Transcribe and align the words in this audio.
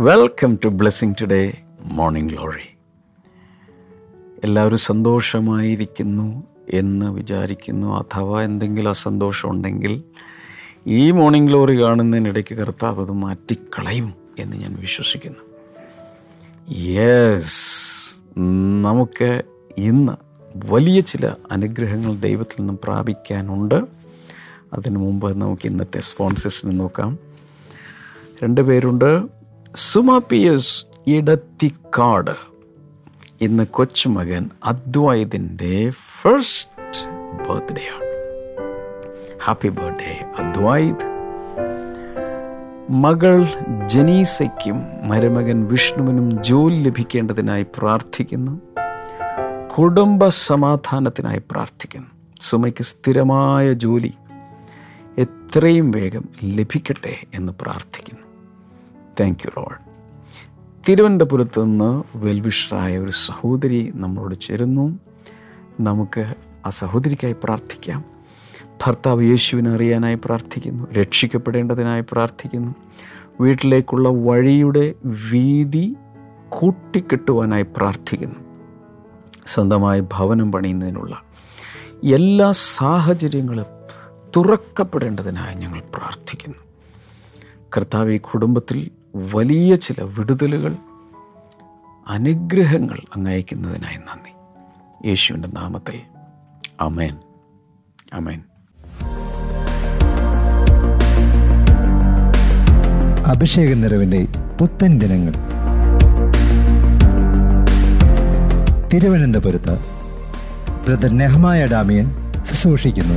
Welcome 0.00 0.58
to 0.64 0.68
blessing 0.68 1.14
today 1.20 1.62
morning 1.84 2.32
glory 2.32 2.76
എല്ലാവരും 4.44 4.78
സന്തോഷമായിരിക്കുന്നു 4.78 6.44
എന്ന് 6.72 7.06
വിചാരിക്കുന്നു. 7.06 7.98
അഥവാ 7.98 8.42
എന്തെങ്കിലും 8.42 8.90
അസന്തോഷം 8.90 9.50
ഉണ്ടെങ്കിൽ 9.50 10.02
ഈ 10.86 11.10
മോർണിംഗ് 11.10 11.48
ഗ്ലോറി 11.48 11.82
കാണുന്നതിനിടയ്ക്ക് 11.82 12.54
കർത്താവ് 12.54 13.02
അത് 13.02 13.12
മാറ്റിക്കളയും 13.12 14.14
എന്ന് 14.38 14.56
ഞാൻ 14.56 14.76
വിശ്വസിക്കുന്നു. 14.80 15.38
യെസ് 16.70 18.24
നമുക്ക് 18.82 19.42
ഇന്ന് 19.78 20.12
വലിയ 20.66 21.00
ചില 21.00 21.34
അനുഗ്രഹങ്ങൾ 21.50 22.14
ദൈവത്തിൽ 22.14 22.56
നിന്നും 22.58 22.78
പ്രാപിക്കാനുണ്ട്. 22.84 23.84
അതിനു 24.74 24.98
മുമ്പ് 24.98 25.40
നമുക്ക് 25.40 25.66
ഇന്നത്തെ 25.66 26.00
സ്പോൺസേഴ്സിനെ 26.00 26.72
നോക്കാം. 26.72 27.18
രണ്ട് 28.44 28.60
പേരുണ്ട്. 28.60 29.39
Suma 29.74 30.18
P 30.18 30.36
S 30.36 30.86
Edathikkad. 31.06 32.30
ഇന്ന് 33.40 33.66
കൊച്ചുമകൻ 33.66 34.50
അദ്വൈതിന്റെ 34.64 35.90
ഫസ്റ്റ് 35.90 37.04
ബർത്ത്ഡേ 37.48 37.82
ആണ്. 37.94 38.04
Happy 39.44 39.68
birthday 39.68 40.24
Advaith. 40.38 41.06
മകൾ 42.90 43.46
ജനീസയ്ക്കും 43.86 45.08
മരുമകൻ 45.08 45.64
വിഷ്ണുവിനും 45.64 46.42
ജോലി 46.42 46.82
ലഭിക്കേണ്ടതിനായി 46.82 47.66
പ്രാർത്ഥിക്കുന്നു. 47.78 48.60
കുടുംബ 49.78 50.28
സമാധാനത്തിനായി 50.28 51.42
പ്രാർത്ഥിക്കുന്നു. 51.50 52.08
സുമയ്ക്ക് 52.40 52.82
സ്ഥിരമായ 52.82 53.72
ജോലി 53.72 54.12
എത്രയും 55.18 55.90
വേഗം 55.90 56.24
ലഭിക്കട്ടെ 56.44 57.16
എന്ന് 57.34 57.52
പ്രാർത്ഥിക്കുന്നു. 57.60 58.29
താങ്ക് 59.20 59.38
യു 59.46 59.60
ലോഡ് 59.60 59.90
തിരുവനന്തപുരത്ത് 60.88 61.64
നിന്ന് 61.64 62.02
വെൽവിഷറായ 62.16 62.98
ഒരു 62.98 63.10
സഹോദരി 63.10 63.92
നമ്മളോട് 63.94 64.40
ചേരുന്നു. 64.40 64.98
നമുക്ക് 65.80 66.34
ആ 66.66 66.68
സഹോദരിക്കായി 66.68 67.36
പ്രാർത്ഥിക്കാം. 67.44 68.04
ഭർത്താവ് 68.86 69.22
യേശുവിനെ 69.22 69.70
അറിയാനായി 69.70 70.14
പ്രാർത്ഥിക്കുന്നു. 70.14 70.92
രക്ഷിക്കപ്പെടേണ്ടതിനായി 70.92 72.00
പ്രാർത്ഥിക്കുന്നു. 72.12 72.74
വീട്ടിലേക്കുള്ള 73.40 74.08
വഴിയുടെ 74.08 74.94
വീതി 75.04 75.96
കൂട്ടിക്കെട്ടുവാനായി 76.48 77.62
പ്രാർത്ഥിക്കുന്നു. 77.62 78.40
സ്വന്തമായി 79.46 80.00
ഭവനം 80.00 80.52
പണിയുന്നതിനുള്ള 80.52 81.22
എല്ലാ 82.04 82.52
സാഹചര്യങ്ങളും 82.52 83.66
തുറക്കപ്പെടേണ്ടതിനായി 84.36 85.54
ഞങ്ങൾ 85.54 85.82
പ്രാർത്ഥിക്കുന്നു. 85.94 86.58
കർത്താവ് 87.76 88.12
ഈ 88.12 88.18
കുടുംബത്തിൽ 88.18 88.90
വലിയ 89.14 89.74
ചില 89.74 90.02
വിടുതലുകൾ 90.02 90.76
അനുഗ്രഹങ്ങൾ 92.08 92.98
അങ്ങയക്കുന്നതിനായി 93.16 93.96
നന്ദി. 93.96 94.30
യേശുവിന്റെ 95.08 95.48
നാമത്തിൽ. 95.48 96.00
അമേൻ 96.80 97.16
അമേൻ 98.12 98.42
അഭിഷേക 103.26 103.74
നിറവിന്റെ 103.74 104.26
പുത്തൻ 104.60 104.98
ദിനങ്ങൾ. 104.98 105.32
തിരുവനന്തപുരത്ത് 108.88 109.78
ബ്രദർ 110.86 111.10
നെഹമായ 111.10 111.66
ഡാമിയൻ 111.66 112.32
ശുശ്രൂഷിക്കുന്നു. 112.44 113.14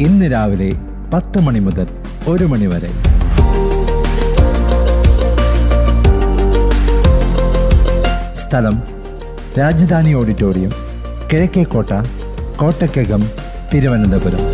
ഇന്ന് 0.00 0.32
രാവിലെ 0.32 0.72
പത്ത് 1.14 1.40
മണി 1.40 1.58
മുതൽ 1.58 2.03
ഒരു 2.28 2.44
മണിവരെ 2.44 2.90
സ്ഥലം 8.34 8.76
രാജധാനി 9.58 10.14
ഓഡിറ്റോറിയം 10.14 10.72
കിഴക്കേക്കോട്ട 11.32 11.92
കോട്ടക്കകം 12.56 13.22
തിരുവനന്തപുരം. 13.72 14.53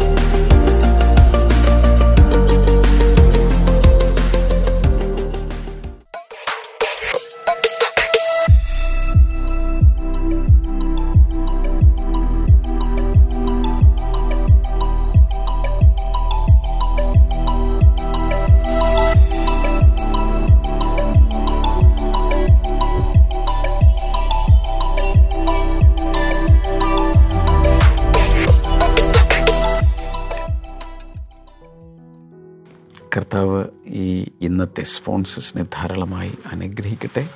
ഇന്നത്തെ 34.81 34.99
സ്പോൺസേഴ്സിനെ 34.99 35.63
ധാരാളമായി 35.63 36.33
അനുഗ്രഹിക്കട്ടെ. 36.53 37.29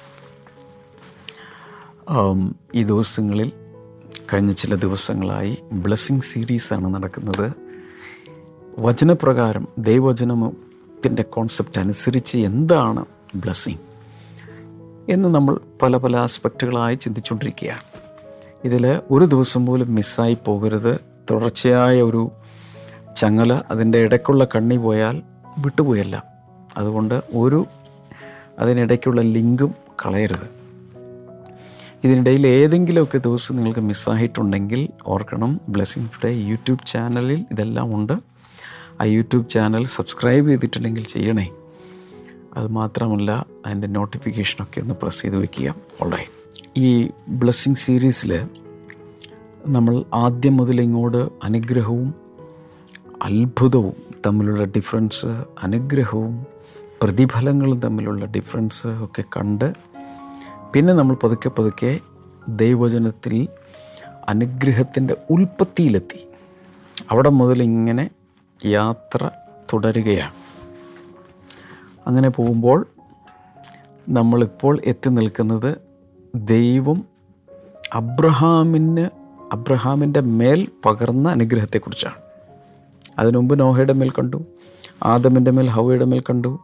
ഈ 2.75 2.83
ദിവസങ്ങളിൽ 2.83 3.53
കഴിഞ്ഞ 4.33 4.53
ചില 4.53 4.75
ദിവസങ്ങളായി 4.75 5.59
ബ്ലെസ്സിങ് 5.73 6.21
സീരീസാണ് 6.21 6.95
നടക്കുന്നത്. 6.95 7.53
വചനപ്രകാരം 8.79 9.69
ദൈവവചനത്തിന്റെ 9.79 11.23
കോൺസെപ്റ്റ് 11.23 11.81
അനുസരിച്ച് 11.81 12.39
എന്താണ് 12.39 13.05
ബ്ലെസ്സിങ് 13.35 13.83
എന്ന് 15.13 15.29
നമ്മൾ 15.29 15.61
പല 15.83 15.97
പല 15.97 16.17
ആസ്പെക്റ്റുകളായി 16.17 16.95
ചിന്തിച്ചുകൊണ്ടിരിക്കുകയാണ്. 16.95 17.85
ഇതിൽ 18.65 19.01
ഒരു 19.11 19.25
ദിവസം 19.25 19.67
പോലും 19.67 19.95
മിസ്സായി 19.95 20.37
പോകരുത്. 20.47 21.01
തുടർച്ചയായ 21.31 22.03
ഒരു 22.03 22.31
ചങ്ങല 23.17 23.53
അതിന്റെ 23.71 23.99
ഇടയ്ക്കുള്ള 23.99 24.45
കണ്ണി 24.45 24.77
പോയാൽ 24.77 25.23
വിട്ടുപോയല്ല. 25.59 26.34
അതുകൊണ്ട് 26.77 27.23
ഒരു 27.35 27.67
അതിനിടയ്ക്കുള്ള 28.59 29.21
ലിങ്കും 29.21 29.75
കളയരുത്. 30.07 30.65
ഇതിനിടയിൽ 32.05 32.47
ഏതെങ്കിലുമൊക്കെ 32.47 33.19
ദിവസം 33.19 33.57
നിങ്ങൾക്ക് 33.57 33.81
മിസ്സായിട്ടുണ്ടെങ്കിൽ 33.81 34.89
ഓർക്കണം 35.07 35.61
ബ്ലെസ്സിങ് 35.69 36.09
ടുഡേ 36.09 36.33
യൂട്യൂബ് 36.35 36.87
ചാനലിൽ 36.87 37.45
ഇതെല്ലാം 37.51 37.97
ഉണ്ട്. 37.97 38.13
ആ 39.01 39.05
യൂട്യൂബ് 39.05 39.49
ചാനൽ 39.49 39.85
സബ്സ്ക്രൈബ് 39.85 40.49
ചെയ്തിട്ടില്ലെങ്കിൽ 40.49 41.05
ചെയ്യണേ. 41.05 41.51
അതുമാത്രമല്ല 42.57 43.47
അതിന്റെ 43.67 43.89
നോട്ടിഫിക്കേഷനൊക്കെ 43.89 44.81
ഒന്ന് 44.81 44.95
പ്രസ് 44.95 45.23
ചെയ്ത് 45.23 45.37
വെക്കുക 45.37 45.75
ഓൾറൈറ്റ് 46.03 46.45
ഈ 46.77 47.11
ബ്ലെസ്സിങ് 47.29 47.75
സീരീസിൽ 47.75 48.47
നമ്മൾ 49.69 50.05
ആദ്യം 50.15 50.57
മുതൽ 50.57 50.81
ഇങ്ങോട്ട് 50.81 51.29
അനുഗ്രഹവും 51.45 52.15
അത്ഭുതവും 53.23 53.93
തമ്മിലുള്ള 54.27 54.65
ഡിഫറൻസ് 54.65 55.27
അനുഗ്രഹവും 55.63 56.47
പ്രതിഫലങ്ങളും 57.05 57.81
തമ്മിലുള്ള 57.81 58.25
ഡിഫറൻസ് 58.25 58.87
ഒക്കെ 58.87 59.25
കണ്ട് 59.37 59.73
പിന്നെ 60.73 60.95
നമ്മൾ 60.95 61.17
പതുക്കെ 61.23 61.49
പതുക്കെ 61.49 62.01
ദൈവജനത്തിൽ 62.49 63.49
അനുഗ്രഹത്തിന്റെ 64.29 65.17
ഉൽപ്പത്തിയിലെത്തി. 65.31 66.29
അവിടെ 67.11 67.29
മുതൽ 67.29 67.63
ഇങ്ങനെ 67.63 68.11
യാത്ര 68.67 69.31
തുടരുകയാണ്. 69.73 70.33
അങ്ങനെ 72.07 72.29
പോകുമ്പോൾ 72.29 72.87
നമ്മളിപ്പോൾ 74.09 74.81
എത്തി 74.85 75.09
നിൽക്കുന്നത് 75.09 75.79
ദൈവം 76.35 77.05
അബ്രഹാമിന് 77.93 79.11
അബ്രഹാമിന്റെ 79.53 80.21
മേൽ 80.21 80.69
പകർന്ന 80.85 81.29
അനുഗ്രഹത്തെക്കുറിച്ചാണ്. 81.29 82.15
അതിനുമുമ്പ് 83.19 83.61
നോഹയുടെ 83.61 83.93
മേൽ 83.93 84.11
കണ്ടു 84.11 84.45
ആദമിന്റെ 85.03 85.51
മേൽ 85.51 85.67
ഹവയുടെ 85.67 86.05
മേൽ 86.05 86.21
കണ്ടു 86.21 86.59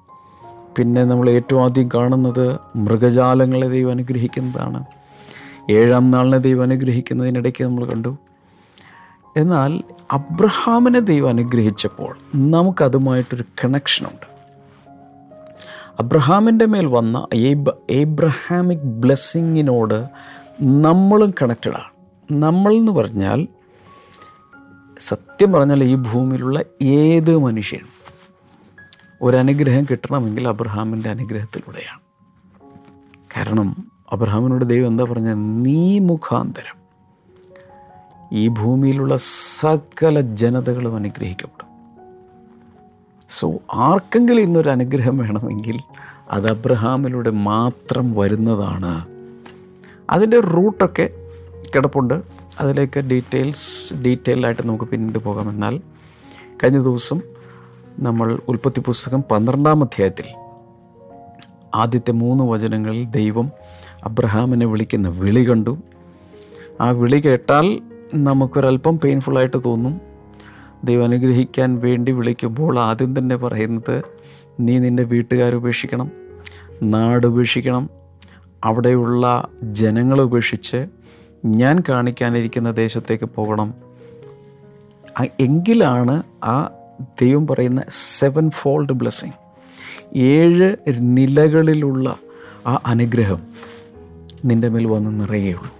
പിന്നെ 0.79 1.05
നമ്മൾ 1.05 1.31
ഏറ്റവും 1.31 1.65
ആദ്യം 1.65 1.89
കാണുന്നത് 1.95 2.59
മൃഗജാലങ്ങളെ 2.77 3.69
ദൈവം 3.69 3.91
അനുഗ്രഹിക്കുന്നതാണ്. 3.91 4.85
ഏഴാം 5.71 6.11
നാളിനെ 6.11 6.39
ദൈവം 6.39 6.63
അനുഗ്രഹിക്കുന്നതിനിടയ്ക്ക് 6.63 7.65
നമ്മൾ 7.65 7.85
കണ്ടു. 7.85 8.17
എന്നാൽ 9.37 9.83
അബ്രഹാമിനെ 10.13 11.01
ദൈവം 11.01 11.29
അനുഗ്രഹിച്ചപ്പോൾ 11.29 12.17
നമുക്കതുമായിട്ടൊരു 12.35 13.45
കണക്ഷനുണ്ട് 13.65 14.31
അബ്രഹാമിന്റെ 16.01 16.67
മേൽ 16.67 16.87
വന്ന 16.87 17.27
ഏബ് 17.35 17.73
ഏബ്രഹാമിക് 17.91 18.79
ബ്ലെസ്സിങ്ങിനോട് 18.79 20.09
നമ്മളും 20.63 21.31
കണക്റ്റഡാണ് 21.43 21.91
നമ്മൾ 22.33 22.75
എന്ന് 22.75 22.93
പറഞ്ഞാൽ 22.93 23.47
സത്യം 24.99 25.53
പറഞ്ഞാൽ 25.53 25.85
ഈ 25.85 25.95
ഭൂമിയിലുള്ള 25.95 26.61
ഏത് 26.83 27.39
മനുഷ്യനും 27.39 28.00
ഒരനുഗ്രഹം 29.23 29.85
കിട്ടണമെങ്കിൽ 29.85 30.49
അബ്രഹാമിന്റെ 30.49 31.11
അനുഗ്രഹത്തിലൂടെയാണ്. 31.11 32.01
കാരണം 33.37 33.93
അബ്രഹാമിനോട് 34.13 34.65
ദൈവം 34.65 34.87
എന്താ 34.87 35.05
പറഞ്ഞ 35.05 35.33
നീ 35.33 35.99
മുഖാന്തരം 35.99 36.81
ഈ 38.33 38.49
ഭൂമിയിലുള്ള 38.49 39.17
സകല 39.61 40.21
ജനതകളും 40.21 40.97
അനുഗ്രഹിക്കപ്പെടും. 40.97 41.71
സോ 43.31 43.59
ആർക്കെങ്കിലും 43.75 44.43
ഇന്നൊരു 44.43 44.69
അനുഗ്രഹം 44.69 45.19
വേണമെങ്കിൽ 45.19 45.79
അത് 46.31 46.51
അബ്രഹാമിലൂടെ 46.51 47.31
മാത്രം 47.31 48.13
വരുന്നതാണ്. 48.13 49.07
അതിന്റെ 50.11 50.41
റൂട്ടൊക്കെ 50.41 51.11
കിടപ്പുണ്ട്. 51.75 52.23
അതിലേക്ക് 52.61 53.01
ഡീറ്റെയിൽസ് 53.01 53.95
ഡീറ്റെയിൽ 53.95 54.47
ആയിട്ട് 54.47 54.67
നമുക്ക് 54.67 54.85
പിന്നീട് 54.85 55.19
പോകാം. 55.19 55.51
എന്നാൽ 55.51 55.81
കഴിഞ്ഞ 56.65 56.83
ദിവസം 56.83 57.21
നമ്മൾ 57.99 58.39
ഉൽപ്പത്തി 58.49 58.81
പുസ്തകം 58.81 59.23
പന്ത്രണ്ടാം 59.31 59.83
അധ്യായത്തിൽ 59.83 60.25
ആദ്യത്തെ 61.75 62.13
മൂന്ന് 62.13 62.45
വചനങ്ങളിൽ 62.45 63.05
ദൈവം 63.05 63.51
അബ്രഹാമിനെ 64.05 64.67
വിളിക്കുന്ന 64.67 65.09
വിളി 65.09 65.51
കണ്ടു. 65.51 65.79
ആ 66.81 66.91
വിളി 66.91 67.17
കേട്ടാൽ 67.17 67.81
നമുക്കൊരല്പം 68.15 69.01
പെയിൻഫുള്ളായിട്ട് 69.01 69.65
തോന്നും. 69.65 70.01
ദൈവം 70.85 71.05
അനുഗ്രഹിക്കാൻ 71.05 71.79
വേണ്ടി 71.79 72.13
വിളിക്കുമ്പോൾ 72.13 72.79
ആദ്യം 72.79 73.19
തന്നെ 73.19 73.37
പറയുന്നത് 73.37 74.05
നീ 74.61 74.79
നിന്റെ 74.79 75.03
വീട്ടുകാർ 75.03 75.55
ഉപേക്ഷിക്കണം 75.55 76.11
നാട് 76.83 77.27
ഉപേക്ഷിക്കണം 77.27 77.91
അവിടെയുള്ള 78.65 79.49
ജനങ്ങളെ 79.63 80.23
ഉപേക്ഷിച്ച് 80.23 80.87
ഞാൻ 81.45 81.83
കാണിക്കാനിരിക്കുന്ന 81.89 82.71
ദേശത്തേക്ക് 82.71 83.25
പോകണം. 83.25 83.75
എങ്കിലാണ് 85.41 86.23
ആ 86.45 86.69
ദൈവം 87.01 87.47
പറയുന്ന 87.47 87.83
സെവൻ 87.89 88.51
ഫോൾഡ് 88.51 88.93
ബ്ലെസ്സിങ് 88.93 89.33
ഏഴ് 90.19 90.77
നിലകളിലുള്ള 90.89 92.17
ആ 92.67 92.79
അനുഗ്രഹം 92.87 93.43
നിന്റെ 94.45 94.69
മേൽ 94.69 94.87
വന്ന് 94.87 95.21
നിറയുള്ളൂ 95.21 95.73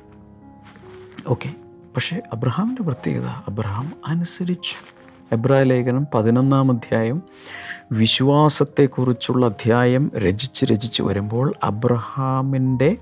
ഓക്കെ 1.29 1.55
പക്ഷേ 1.95 2.21
അബ്രഹാമിന്റെ 2.33 2.83
പ്രത്യേകത 2.83 3.27
അബ്രഹാം 3.27 3.93
അനുസരിച്ചു. 4.07 5.01
എബ്രായ 5.33 5.63
ലേഖനം 5.63 6.07
പതിനൊന്നാം 6.15 6.71
അധ്യായം 6.71 7.23
വിശ്വാസത്തെക്കുറിച്ചുള്ള 7.93 9.47
അധ്യായം 9.47 10.11
രചിച്ച് 10.19 10.67
രചിച്ച് 10.67 11.03
വരുമ്പോൾ 11.03 11.55
അബ്രഹാമിന്റെ 11.65 12.97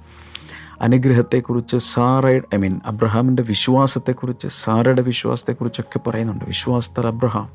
അനുഗ്രഹത്തെക്കുറിച്ച് 0.80 1.76
സാറ 1.76 2.26
ഐ 2.26 2.56
മീൻ 2.56 2.80
അബ്രഹാമിന്റെ 2.86 3.42
വിശ്വാസത്തെക്കുറിച്ച് 3.42 4.48
സാറയുടെ 4.48 5.02
വിശ്വാസത്തെക്കുറിച്ചൊക്കെ 5.02 6.08
പറയുന്നുണ്ട്. 6.08 6.44
വിശ്വാസത്താൽ 6.44 7.06
അബ്രഹാം 7.06 7.50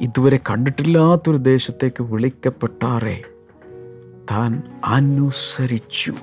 ഇതുവരെ 0.00 0.36
കണ്ടിട്ടില്ലാത്തൊരു 0.50 1.36
ദേശത്തേക്ക് 1.36 2.02
വിളിക്കപ്പെട്ടാറേ. 2.02 3.22
താൻ 4.30 4.62
അനുസരിച്ചു. 4.84 6.14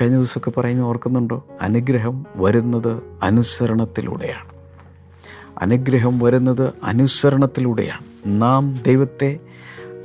കഴിഞ്ഞ 0.00 0.16
ദിവസമൊക്കെ 0.16 0.60
പറയുന്ന 0.60 0.82
ഓർക്കുന്നുണ്ടോ? 0.82 1.46
അനുഗ്രഹം 1.60 2.26
വരുന്നത് 2.36 3.02
അനുസരണത്തിലൂടെയാണ്. 3.22 4.50
അനുഗ്രഹം 5.62 6.18
വരുന്നത് 6.18 6.72
അനുസരണത്തിലൂടെയാണ്. 6.84 8.04
നാം 8.26 8.80
ദൈവത്തെ 8.86 9.38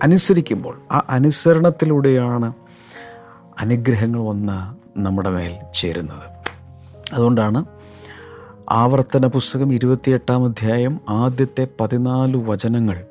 അനുസരിക്കുമ്പോൾ 0.04 0.82
ആ 0.92 1.06
അനുസരണത്തിലൂടെയാണ് 1.10 2.54
അനുഗ്രഹങ്ങൾ 3.60 4.20
വന്ന് 4.20 4.76
നമ്മുടെ 5.00 5.30
മേൽ 5.30 5.54
ചേരുന്നത്. 5.74 6.36
അതുകൊണ്ടാണ് 7.14 7.66
ആവർത്തന 8.70 9.28
പുസ്തകം 9.28 9.74
ഇരുപത്തിയെട്ടാം 9.74 10.46
അധ്യായം 10.46 11.00
ആദ്യത്തെ 11.10 11.68
പതിനാല് 11.82 12.38
വചനങ്ങൾ. 12.38 13.04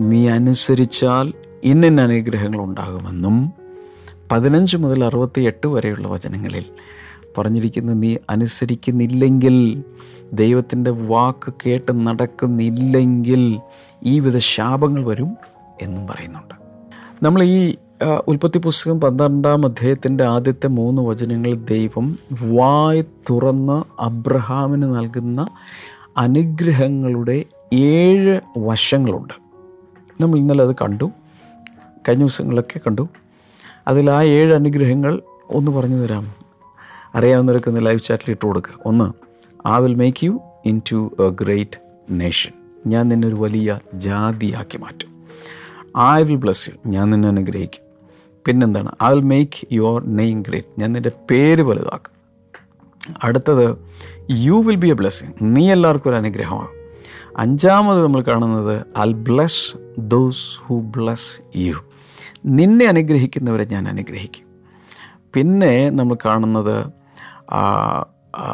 നീ 0.00 0.28
അനുസരിച്ചാൽ 0.28 1.32
ഇന്നിന്ന 1.64 2.00
അനുഗ്രഹങ്ങൾ 2.00 2.60
ഉണ്ടാകുമെന്നും 2.60 3.52
പതിനഞ്ച് 4.32 4.76
മുതൽ 4.76 5.04
അറുപത്തിയെട്ട് 5.04 5.66
വരെയുള്ള 5.66 6.08
വചനങ്ങളിൽ 6.08 6.64
പറഞ്ഞിരിക്കുന്ന 7.38 7.92
നീ 7.92 8.16
അനുസരിക്കുന്നില്ലെങ്കിൽ 8.30 9.84
ദൈവത്തിന്റെ 10.32 10.90
വാക്ക് 10.90 11.52
കേട്ട് 11.66 12.06
നടക്കുന്നില്ലെങ്കിൽ 12.06 13.60
ഈ 14.02 14.20
വിധ 14.20 14.38
ശാപങ്ങൾ 14.38 15.04
വരും 15.04 15.36
എന്നും 15.82 16.06
പറയുന്നുണ്ട്. 16.06 16.54
നമ്മൾ 17.24 17.42
ഈ 17.42 17.76
ഉൽപ്പത്തി 18.02 18.58
പുസ്തകം 18.58 19.00
പന്ത്രണ്ടാം 19.00 19.66
അധ്യായത്തിന്റെ 19.66 20.24
ആദ്യത്തെ 20.24 20.66
മൂന്ന് 20.66 21.02
വചനങ്ങൾ 21.02 21.54
ദൈവം 21.54 22.18
വായ് 22.32 23.02
തുറന്ന് 23.30 24.02
അബ്രഹാമിന് 24.02 24.82
നൽകുന്ന 24.82 25.48
അനുഗ്രഹങ്ങളുടെ 26.16 27.44
ഏഴ് 27.72 28.40
വശങ്ങളുണ്ട്. 28.58 29.34
നമ്മൾ 30.22 30.38
ഇന്നലെ 30.38 30.64
അത് 30.64 30.74
കണ്ടു. 30.74 31.10
കഴിഞ്ഞ 32.08 32.20
ദിവസങ്ങളൊക്കെ 32.20 32.78
കണ്ടു. 32.78 33.08
അതിൽ 33.88 34.10
ആ 34.10 34.22
ഏഴ് 34.22 34.54
അനുഗ്രഹങ്ങൾ 34.54 35.22
ഒന്ന് 35.50 35.70
പറഞ്ഞു 35.70 35.96
തരാം. 35.96 36.32
അറിയാവുന്നവരൊക്കെ 37.14 37.70
ഒന്ന് 37.70 37.86
ലൈവ് 37.86 38.00
ചാറ്റിൽ 38.00 38.30
ഇട്ട് 38.30 38.46
കൊടുക്കുക 38.46 38.74
ഒന്ന് 38.86 39.12
I 39.68 39.82
will 39.82 39.94
make 39.94 40.24
you 40.24 40.40
into 40.92 41.16
a 41.20 41.28
great 41.28 41.78
nation 42.10 42.52
ഞാൻ 42.86 43.08
നിന്നെ 43.08 43.28
ഒരു 43.28 43.34
വലിയ 43.34 43.78
ജാതിയാക്കി 43.94 44.78
മാറ്റും. 44.78 45.12
ഐ 46.00 46.22
വിൽ 46.22 46.36
ബ്ലസ് 46.36 46.70
യു 46.70 46.88
ഞാൻ 46.90 47.10
നിന്നെ 47.10 47.28
അനുഗ്രഹിക്കും. 47.28 47.81
പിന്നെന്താണ്? 48.46 48.90
I 49.04 49.10
will 49.14 49.24
make 49.32 49.66
your 49.72 50.04
name 50.18 50.42
great 50.48 50.80
ഞാൻ 50.80 50.92
നിന്റെ 50.92 51.12
പേര് 51.30 51.62
വലുതാക്കും. 51.62 52.14
അടുത്തത് 53.24 53.66
you 54.30 54.56
will 54.66 54.78
be 54.84 54.88
a 54.88 54.92
blessing 54.92 55.32
നീ 55.56 55.64
എല്ലാവർക്കും 55.72 56.08
ഒരു 56.10 56.16
അനുഗ്രഹമാണ്. 56.16 56.72
അഞ്ചാമത് 57.38 58.00
നമ്മൾ 58.04 58.20
കാണുന്നത് 58.22 58.74
I 58.98 59.12
bless 59.28 59.76
those 59.98 60.46
who 60.66 60.76
bless 60.96 61.30
you 61.56 61.76
നിന്നെ 62.46 62.86
അനുഗ്രഹിക്കുന്നവരെ 62.86 63.64
ഞാൻ 63.64 63.88
അനുഗ്രഹിക്കും. 63.88 64.46
പിന്നെ 65.34 65.90
നമ്മൾ 65.90 66.16
കാണുന്നത് 66.24 66.76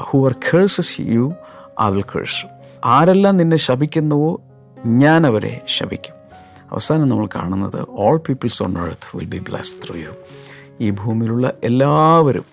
who 0.08 0.18
are 0.28 0.34
curses 0.54 0.94
you 1.00 1.24
I 1.82 1.88
will 1.96 2.06
curse 2.14 2.46
ആരെല്ലാം 2.84 3.36
നിന്നെ 3.36 3.56
ശപിക്കുന്നുവോ 3.56 4.30
ഞാൻ 4.86 5.20
അവരെ 5.26 5.54
ശപിക്കും. 5.76 6.17
അവസാനം 6.72 7.08
നമ്മൾ 7.08 7.26
കാണുന്നത് 7.26 7.86
all 7.88 8.16
peoples 8.16 8.62
on 8.62 8.78
earth 8.78 9.16
will 9.16 9.26
be 9.26 9.38
bless 9.38 9.76
through 9.76 9.96
you 9.96 10.10
ഈ 10.80 10.90
ഭൂമിയിലുള്ള 10.90 11.52
എല്ലാവരും 11.64 12.44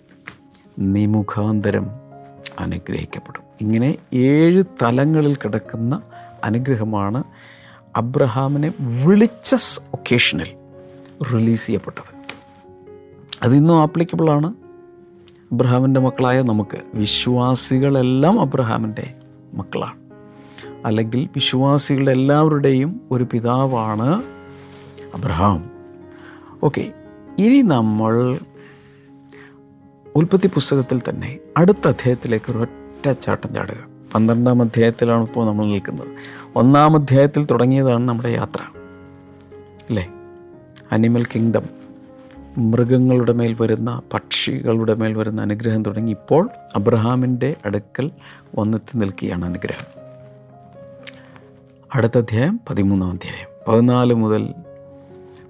നിമുഖാന്തരം 0.79 1.87
അനുഗ്രഹിക്കപ്പെടും. 2.59 3.43
ഇങ്ങനെ 3.61 3.95
ഏഴ് 4.13 4.63
തലങ്ങളിൽ 4.83 5.35
കിടക്കുന്ന 5.35 6.01
അനുഗ്രഹമാണ് 6.43 7.23
അബ്രഹാമിനെ 7.95 8.73
വിളിച്ച 8.79 9.55
ഒക്കേഷനിൽ 9.93 10.55
റിലീസ് 11.33 11.65
ചെയ്യപ്പെട്ടത്. 11.65 12.15
അതിന്നും 13.43 13.81
ആപ്ലിക്കബിളാണ് 13.81 14.53
അബ്രഹാമിന്റെ 15.51 15.99
മക്കളായ 15.99 16.41
നമുക്ക് 16.41 16.77
വിശ്വാസികളെല്ലാം 16.93 18.41
അബ്രഹാമിന്റെ 18.41 19.13
മക്കളാണ്. 19.53 20.04
അല്ലെങ്കിൽ 20.85 21.29
വിശ്വാസികളുടെ 21.35 22.11
എല്ലാവരുടെയും 22.11 23.01
ഒരു 23.11 23.27
പിതാവാണ് 23.31 24.23
അബ്രഹാം. 25.15 25.69
ഓക്കെ 26.63 26.93
ഇനി 27.39 27.61
നമ്മൾ 27.61 28.39
ഉൽപ്പത്തി 30.15 30.47
പുസ്തകത്തിൽ 30.47 31.01
തന്നെ 31.09 31.39
അടുത്ത 31.57 31.87
അധ്യായത്തിലേക്ക് 31.87 32.51
ഒറ്റ 32.57 33.11
ചാട്ടം 33.11 33.53
ചാടുക. 33.53 33.87
പന്ത്രണ്ടാം 34.15 34.61
അധ്യായത്തിലാണ് 34.61 35.23
ഇപ്പോൾ 35.23 35.47
നമ്മൾ 35.47 35.65
നിൽക്കുന്നത്. 35.65 36.07
ഒന്നാം 36.55 36.95
അധ്യായത്തിൽ 36.95 37.45
തുടങ്ങിയതാണ് 37.45 38.07
നമ്മുടെ 38.07 38.29
യാത്ര. 38.29 38.61
അല്ലേ? 39.89 40.09
അനിമൽ 40.91 41.25
കിങ്ഡം 41.25 41.85
മൃഗങ്ങളുടെ 42.57 43.33
മേൽ 43.33 43.57
വരുന്ന 43.61 44.01
പക്ഷികളുടെ 44.13 44.93
മേൽ 44.93 45.13
വരുന്ന 45.13 45.41
അനുഗ്രഹം 45.41 45.83
തുടങ്ങി 45.83 46.11
ഇപ്പോൾ 46.11 46.49
അബ്രഹാമിന്റെ 46.75 47.55
അടുക്കൽ 47.65 48.11
വന്നെത്തി 48.59 48.97
നിൽക്കുകയാണ് 48.97 49.45
അനുഗ്രഹം. 49.45 49.94
അടുത്ത 51.93 52.17
അധ്യായം 52.17 52.59
പതിമൂന്നാം 52.69 53.11
അധ്യായം. 53.11 53.49
പതിനാല് 53.67 54.13
മുതൽ 54.13 54.53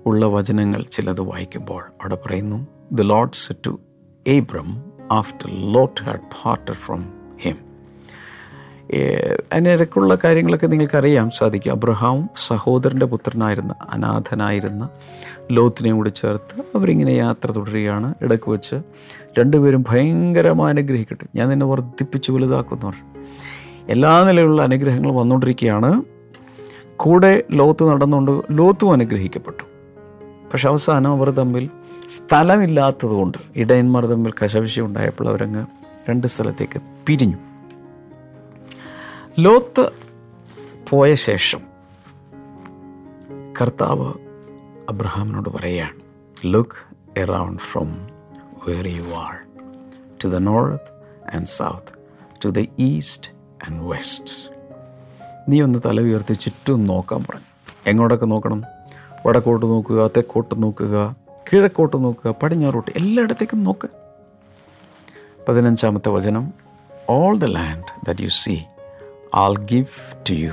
ഉള്ള 0.05 0.25
വചനങ്ങൾ 0.25 0.83
ചിലത് 0.91 1.21
വായിക്കുമ്പോൾ 1.21 1.83
അവിടെ 1.83 2.15
പറയുന്നു 2.15 2.67
the 2.91 3.01
lord 3.01 3.31
said 3.33 3.59
to 3.65 3.79
Abram 4.27 4.83
after 5.11 5.73
Lot 5.73 6.03
had 6.03 6.19
parted 6.19 6.73
from 6.73 7.13
him 7.41 7.55
അതിനിടയ്ക്കുള്ള 9.53 10.17
കാര്യങ്ങളൊക്കെ 10.23 10.67
നിങ്ങൾക്കറിയാം. 10.67 11.29
സാധിക്കും. 11.29 11.71
അബ്രഹാം 11.71 12.29
സഹോദരന്റെ 12.47 13.05
പുത്രനായിരുന്ന 13.05 13.75
അനാഥനായിരുന്ന 13.89 14.89
ലോത്തിനെ 15.51 15.93
കൂടി 15.93 16.09
ചേർത്ത് 16.09 16.77
അവരിങ്ങനെ 16.77 17.11
യാത്ര 17.11 17.51
തുടരുകയാണ്. 17.51 18.13
ഇടയ്ക്ക് 18.21 18.49
വെച്ച് 18.49 18.75
രണ്ടുപേരും 19.39 19.85
ഭയങ്കരമായി 19.89 20.69
അനുഗ്രഹിക്കട്ടെ. 20.69 21.25
ഞാൻ 21.35 21.49
നിന്നെ 21.49 21.65
വർദ്ധിപ്പിച്ച് 21.65 22.31
വലുതാക്കുന്നു 22.31 22.85
പറഞ്ഞു. 22.85 23.23
എല്ലാ 23.89 24.23
നിലയിലുള്ള 24.23 24.61
അനുഗ്രഹങ്ങൾ 24.61 25.11
വന്നുകൊണ്ടിരിക്കുകയാണ്. 25.11 26.03
കൂടെ 26.97 27.43
ലോത്ത് 27.51 27.89
നടന്നുകൊണ്ട് 27.89 28.41
ലോത്തും 28.51 28.91
അനുഗ്രഹിക്കപ്പെട്ടു. 28.91 29.63
പക്ഷെ 30.49 30.69
അവസാനം 30.69 31.11
അവർ 31.11 31.29
തമ്മിൽ 31.29 31.69
സ്ഥലമില്ലാത്തതുകൊണ്ട് 32.09 33.37
ഇടയന്മാർ 33.55 34.05
തമ്മിൽ 34.05 34.33
കശവിശ 34.45 34.79
ഉണ്ടായപ്പോൾ 34.79 35.29
അവരങ്ങ് 35.29 35.65
രണ്ട് 36.09 36.27
സ്ഥലത്തേക്ക് 36.27 36.81
പിരിഞ്ഞു. 37.07 37.37
ലോത്ത് 39.39 39.89
പോയ 40.89 41.13
ശേഷം 41.13 41.59
കർത്താവ് 43.61 44.13
അബ്രഹാമിനോട് 44.89 45.49
പറയുകയാണ് 45.49 45.99
look 46.45 47.19
around 47.19 47.59
from 47.59 48.07
where 48.67 48.87
you 48.87 49.03
are 49.03 49.35
to 50.23 50.27
the 50.27 50.35
north 50.35 50.91
and 51.35 51.45
south 51.45 51.99
to 52.45 52.49
the 52.49 52.65
east 52.79 53.31
and 53.67 53.83
west 53.83 54.54
നീ 55.49 55.61
ഒന്ന് 55.61 55.79
തല 55.85 56.01
ഉയർത്തി 56.01 56.33
ചുറ്റും 56.33 56.83
നോക്കാൻ 56.83 57.23
പറഞ്ഞു. 57.29 57.45
എങ്ങോട്ടൊക്കെ 57.87 58.25
നോക്കണം? 58.25 58.63
വടക്കോട്ട് 59.25 59.65
നോക്കുക 59.65 60.07
തെക്കോട്ട് 60.07 60.63
നോക്കുക 60.63 61.15
കിഴക്കോട്ട് 61.53 62.03
നോക്കുക 62.03 62.35
പടിഞ്ഞാറോട്ട് 62.43 62.91
എല്ലായിടത്തേക്കും 62.95 63.63
നോക്ക്. 63.63 63.87
പതിനഞ്ചാമത്തെ 65.49 66.09
വചനം 66.09 66.53
all 67.09 67.37
the 67.37 67.45
land 67.45 68.05
that 68.07 68.21
you 68.21 68.29
see 68.29 68.61
I'll 69.35 69.55
give 69.55 69.85
to 70.29 70.33
you 70.33 70.51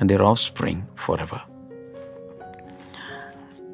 and 0.00 0.12
your 0.12 0.22
offspring 0.40 0.82
forever 1.20 1.40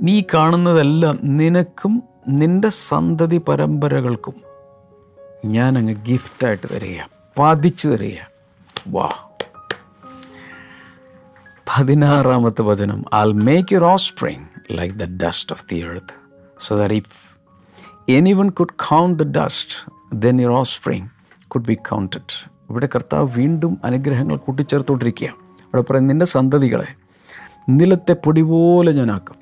നീ 0.02 0.22
കാണുന്നതെല്ലാം 0.34 1.18
നിനക്കും 1.22 2.02
നിന്റെ 2.28 2.68
സന്തതി 2.68 3.38
പരമ്പരകൾക്കും 3.48 4.34
ഞാൻ 5.44 5.78
അങ്ങ് 5.78 5.94
ഗിഫ്റ്റായിട്ട് 5.94 6.66
തരിക 6.74 7.00
പതിച്ചു 7.38 7.88
തരിക 7.88 8.18
വാ. 8.88 9.10
പതിനാറാമത്തെ 11.66 12.62
വചനം 12.62 13.04
I'll 13.12 13.32
make 13.32 13.74
your 13.74 13.82
offspring 13.96 14.44
like 14.70 14.94
the 14.94 15.24
dust 15.24 15.52
of 15.52 15.64
the 15.70 15.76
earth 15.76 16.14
so 16.60 16.76
that 16.76 16.94
if 16.94 17.38
anyone 18.32 18.50
could 18.50 18.74
count 18.88 19.22
the 19.22 19.38
dust 19.38 19.92
then 20.14 20.40
your 20.40 20.54
offspring 20.62 21.08
could 21.48 21.64
be 21.64 21.74
counted 21.74 22.48
ഇവിടെ 22.70 22.88
കർത്താവ് 22.94 23.28
വീണ്ടും 23.36 23.78
അനുഗ്രഹങ്ങൾ 23.84 24.36
കൂട്ടിച്ചേർത്തുകൊണ്ടിരിക്കുകയാണ്. 24.36 25.36
അവിടെ 25.64 25.82
പറയും 25.82 26.06
നിന്റെ 26.06 26.26
സന്തതികളെ 26.26 26.86
നിലത്തെ 27.68 28.12
പൊടി 28.12 28.42
പോലെ 28.42 28.92
ഞാനാക്കും 28.92 29.36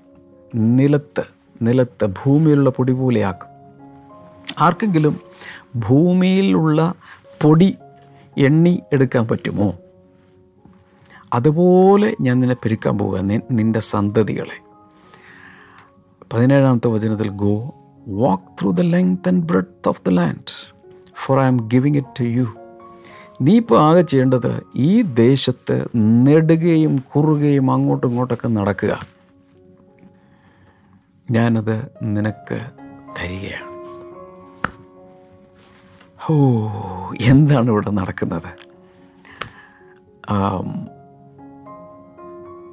നിലത്ത് 0.55 1.25
നിലത്ത് 1.63 2.07
ഭൂമിയിലുള്ള 2.07 2.71
പൊടി 2.71 2.93
പോലെയാക്കും 2.93 3.49
ആർക്കെങ്കിലും 4.61 5.21
ഭൂമിയിലുള്ള 5.77 6.95
പൊടി 7.43 7.77
എണ്ണി 8.39 8.83
എടുക്കാൻ 8.93 9.29
പറ്റുമോ? 9.29 9.75
അതുപോലെ 11.33 12.17
ഞാൻ 12.21 12.41
നിന്നെ 12.41 12.55
പെരുക്കാൻ 12.55 12.99
പോവുക 12.99 13.19
നി- 13.21 13.43
നിന്റെ 13.51 13.81
സന്തതികളെ. 13.81 14.63
പതിനേഴാമത്തെ 16.33 16.89
വചനത്തിൽ 16.89 17.29
go 17.29 17.75
walk 18.09 18.43
through 18.61 18.71
the 18.71 18.81
length 18.81 19.29
and 19.29 19.45
breadth 19.45 19.89
of 19.89 20.03
the 20.07 20.09
land 20.09 20.73
for 21.17 21.41
I 21.41 21.47
am 21.47 21.57
giving 21.57 21.97
it 21.97 22.21
to 22.21 22.25
you 22.25 22.47
നീ 23.41 23.57
ഇപ്പോൾ 23.57 23.81
ആകെ 23.81 24.03
ചെയ്യേണ്ടത് 24.03 24.63
ഈ 24.77 25.03
ദേശത്ത് 25.03 25.89
നെടുകയും 25.97 26.97
കുറുകയും 26.97 27.71
അങ്ങോട്ടും 27.71 28.09
ഇങ്ങോട്ടൊക്കെ 28.09 28.49
നടക്കുക. 28.49 29.07
ഞാനത് 31.31 31.91
നിനക്ക് 32.03 32.67
തരികയാണ്. 33.21 33.73
ഓ 36.31 36.35
എന്താണ് 37.21 37.71
ഇവിടെ 37.71 37.91
നടക്കുന്നത്? 37.91 38.73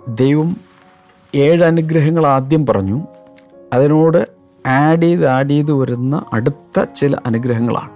ദൈവം 0.08 0.58
ഏഴ് 1.36 1.64
അനുഗ്രഹങ്ങൾ 1.64 2.28
ആദ്യം 2.28 2.66
പറഞ്ഞു. 2.66 3.08
അതിനോട് 3.74 4.28
ആഡ് 4.68 5.02
ചെയ്ത് 5.02 5.28
ആഡ് 5.28 5.50
ചെയ്ത് 5.50 5.72
വരുന്ന 5.72 6.26
അടുത്ത 6.34 6.84
ചില 6.84 7.18
അനുഗ്രഹങ്ങളാണ്. 7.26 7.90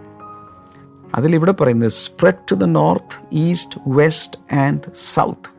അതിലിവിടെ 1.15 1.51
പറയുന്നത് 1.51 1.91
spread 1.91 2.51
to 2.51 2.55
the 2.55 2.63
north 2.63 3.27
east 3.33 3.79
west 3.87 4.55
and 4.55 4.93
south 4.93 5.49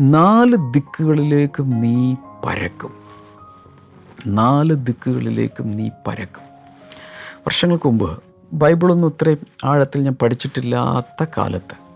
നാല് 0.00 0.56
ദിക്കുകളിലേക്കും 0.72 1.80
നീ 1.80 2.14
പരക്കും. 2.14 2.92
നാല് 4.26 4.74
ദിക്കുകളിലേക്കും 4.74 5.76
നീ 5.76 5.88
പരക്കും. 6.06 6.42
വർഷങ്ങൾക്ക് 7.38 7.86
മുമ്പ് 7.86 8.22
ബൈബിളൊന്നും 8.52 9.08
ഇത്രയും 9.08 9.38
ആഴത്തിൽ 9.64 10.02
ഞാൻ 10.02 10.16
പഠിച്ചിട്ടില്ലാത്ത 10.22 11.28
കാലത്ത് 11.36 11.86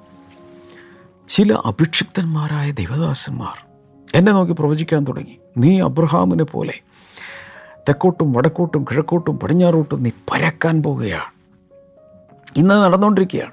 ചില 1.28 1.54
അഭിക്ഷിക്തന്മാരായ 1.54 2.70
ദൈവദാസന്മാർ 2.70 3.69
എന്നെ 4.14 4.32
നോക്കി 4.32 4.52
പ്രവചിക്കാൻ 4.52 5.04
തുടങ്ങി. 5.04 5.38
നീ 5.56 5.80
അബ്രഹാമിനെ 5.80 6.44
പോലെ 6.44 6.72
തെക്കോട്ടും 7.88 8.32
വടക്കോട്ടും 8.32 8.84
കിഴക്കോട്ടും 8.84 9.38
പടിഞ്ഞാറോട്ടും 9.38 10.02
നീ 10.02 10.10
പരക്കാൻ 10.32 10.82
പോവുകയാണ്. 10.82 11.30
ഇന്ന് 12.56 12.74
നടന്നുകൊണ്ടിരിക്കുകയാണ് 12.74 13.52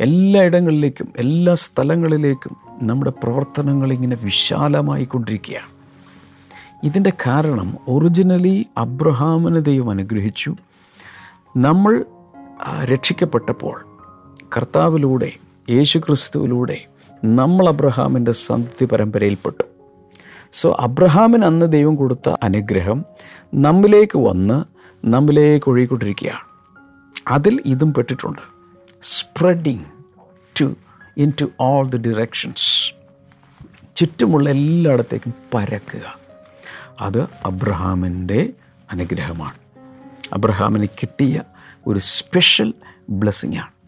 എല്ലാ 0.00 0.42
ഇടങ്ങളിലേക്കും 0.42 1.12
എല്ലാ 1.16 1.54
സ്ഥലങ്ങളിലേക്കും 1.54 2.56
നമ്മുടെ 2.82 3.10
പ്രവർത്തനങ്ങൾ 3.10 3.92
ഇങ്ങനെ 3.92 4.16
വിശാലമായി 4.22 5.04
കൊണ്ടിരിക്കുകയാണ് 5.04 5.70
ഇതിന്റെ 6.86 7.12
കാരണം 7.26 7.76
ഒറിജിനലി 7.88 8.66
അബ്രഹാമിന് 8.78 9.64
ദൈവം 9.64 9.90
അനുഗ്രഹിച്ചു. 9.90 10.54
നമ്മൾ 11.56 12.04
രക്ഷിക്കപ്പെട്ടപ്പോൾ 12.84 13.84
കർത്താവിലൂടെ 14.56 15.32
യേശു 15.70 15.98
ക്രിസ്തുവിലൂടെ 15.98 16.84
നമ്മൾ 17.24 17.68
അബ്രഹാമിന്റെ 17.68 18.32
സന്തി 18.32 18.84
പരമ്പരയിൽപ്പെട്ടു. 18.84 19.67
സോ 20.52 20.76
അബ്രഹാമിന് 20.80 21.44
അന്ന് 21.44 21.72
ദൈവം 21.72 21.96
കൊടുത്ത 21.96 22.34
അനുഗ്രഹം 22.42 23.04
നമ്മിലേക്ക് 23.54 24.18
വന്ന് 24.18 24.64
നമ്മിലേക്ക് 25.06 25.70
ഒഴുകിക്കൊണ്ടിരിക്കുകയാണ്. 25.70 26.40
അതിൽ 27.28 27.60
ഇതും 27.66 27.94
പെട്ടിട്ടുണ്ട്. 27.94 28.42
Spreading 29.02 29.84
to 30.60 30.74
into 31.40 31.46
all 31.60 31.88
the 31.88 31.96
directions 31.96 32.92
ചുറ്റുമുള്ള 33.96 34.50
എല്ലായിടത്തേക്കും 34.50 35.34
പരക്കുക. 35.54 36.18
അത് 37.00 37.20
അബ്രഹാമിന്റെ 37.22 38.52
അനുഗ്രഹമാണ്. 38.92 39.58
അബ്രഹാമിന് 40.32 40.86
കിട്ടിയ 40.86 41.42
ഒരു 41.86 41.98
സ്പെഷ്യൽ 41.98 42.74
ബ്ലെസ്സിങ്ങാണ് 43.10 43.78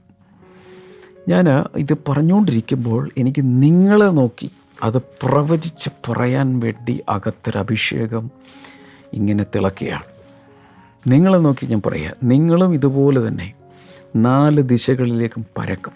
ഞാൻ 1.29 1.49
ഇത് 1.77 1.97
പറഞ്ഞുകൊണ്ടിരിക്കുമ്പോൾ 2.09 3.11
എനിക്ക് 3.19 3.43
നിങ്ങളെ 3.43 4.05
നോക്കി 4.05 4.51
അത് 4.83 4.99
പ്രവചിച്ച് 4.99 5.91
പറയാൻ 6.09 6.61
വേണ്ടി 6.61 7.01
അകത്തൊരഭിഷേകം 7.09 8.31
ഇങ്ങനെ 9.13 9.45
തിളക്കുകയാണ്. 9.45 10.03
നിങ്ങളെ 11.07 11.39
നോക്കി 11.39 11.67
ഞാൻ 11.67 11.83
പറയാം 11.87 12.15
നിങ്ങളും 12.23 12.75
ഇതുപോലെ 12.75 13.29
തന്നെ 13.29 13.55
നാല് 14.17 14.61
ദിശകളിലേക്കും 14.61 15.47
പരക്കും. 15.59 15.93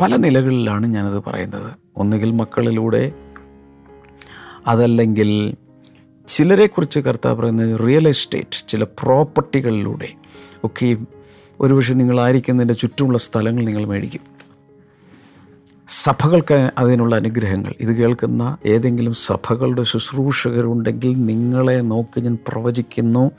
പല 0.00 0.16
നിലകളിലാണ് 0.16 0.86
ഞാനത് 0.86 1.24
പറയുന്നത്. 1.26 1.72
ഒന്നുകിൽ 1.96 2.30
മക്കളിലൂടെ 2.30 3.12
അതല്ലെങ്കിൽ 4.66 5.54
ചിലരെക്കുറിച്ച് 6.26 6.98
കർത്താവ് 6.98 7.36
പറയുന്നത് 7.36 7.80
റിയൽ 7.86 8.08
എസ്റ്റേറ്റ് 8.08 8.68
ചില 8.68 8.84
പ്രോപ്പർട്ടികളിലൂടെ 8.84 10.08
ഒക്കെയും 10.64 11.08
ഒരുപക്ഷെ 11.60 11.94
നിങ്ങളായിരിക്കുന്നതിന്റെ 11.94 12.74
ചുറ്റുമുള്ള 12.74 13.18
സ്ഥലങ്ങൾ 13.18 13.64
നിങ്ങൾ 13.64 13.84
മേടിക്കും. 13.84 14.29
സഭകൾക്ക് 15.90 16.70
അതിനുള്ള 16.78 17.16
അനുഗ്രഹങ്ങൾ. 17.16 17.74
ഇത് 17.80 17.92
കേൾക്കുന്ന 17.92 18.56
ഏതെങ്കിലും 18.66 19.12
സഭകളുടെ 19.12 19.82
ശുശ്രൂഷകരുണ്ടെങ്കിൽ 19.82 21.12
നിങ്ങളെ 21.26 21.80
നോക്കി 21.80 22.20
ഞാൻ 22.20 22.38
പ്രവചിക്കുന്നു. 22.48 23.30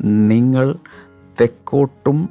നിങ്ങൾ 0.00 0.76
തെക്കോട്ടും 1.40 2.28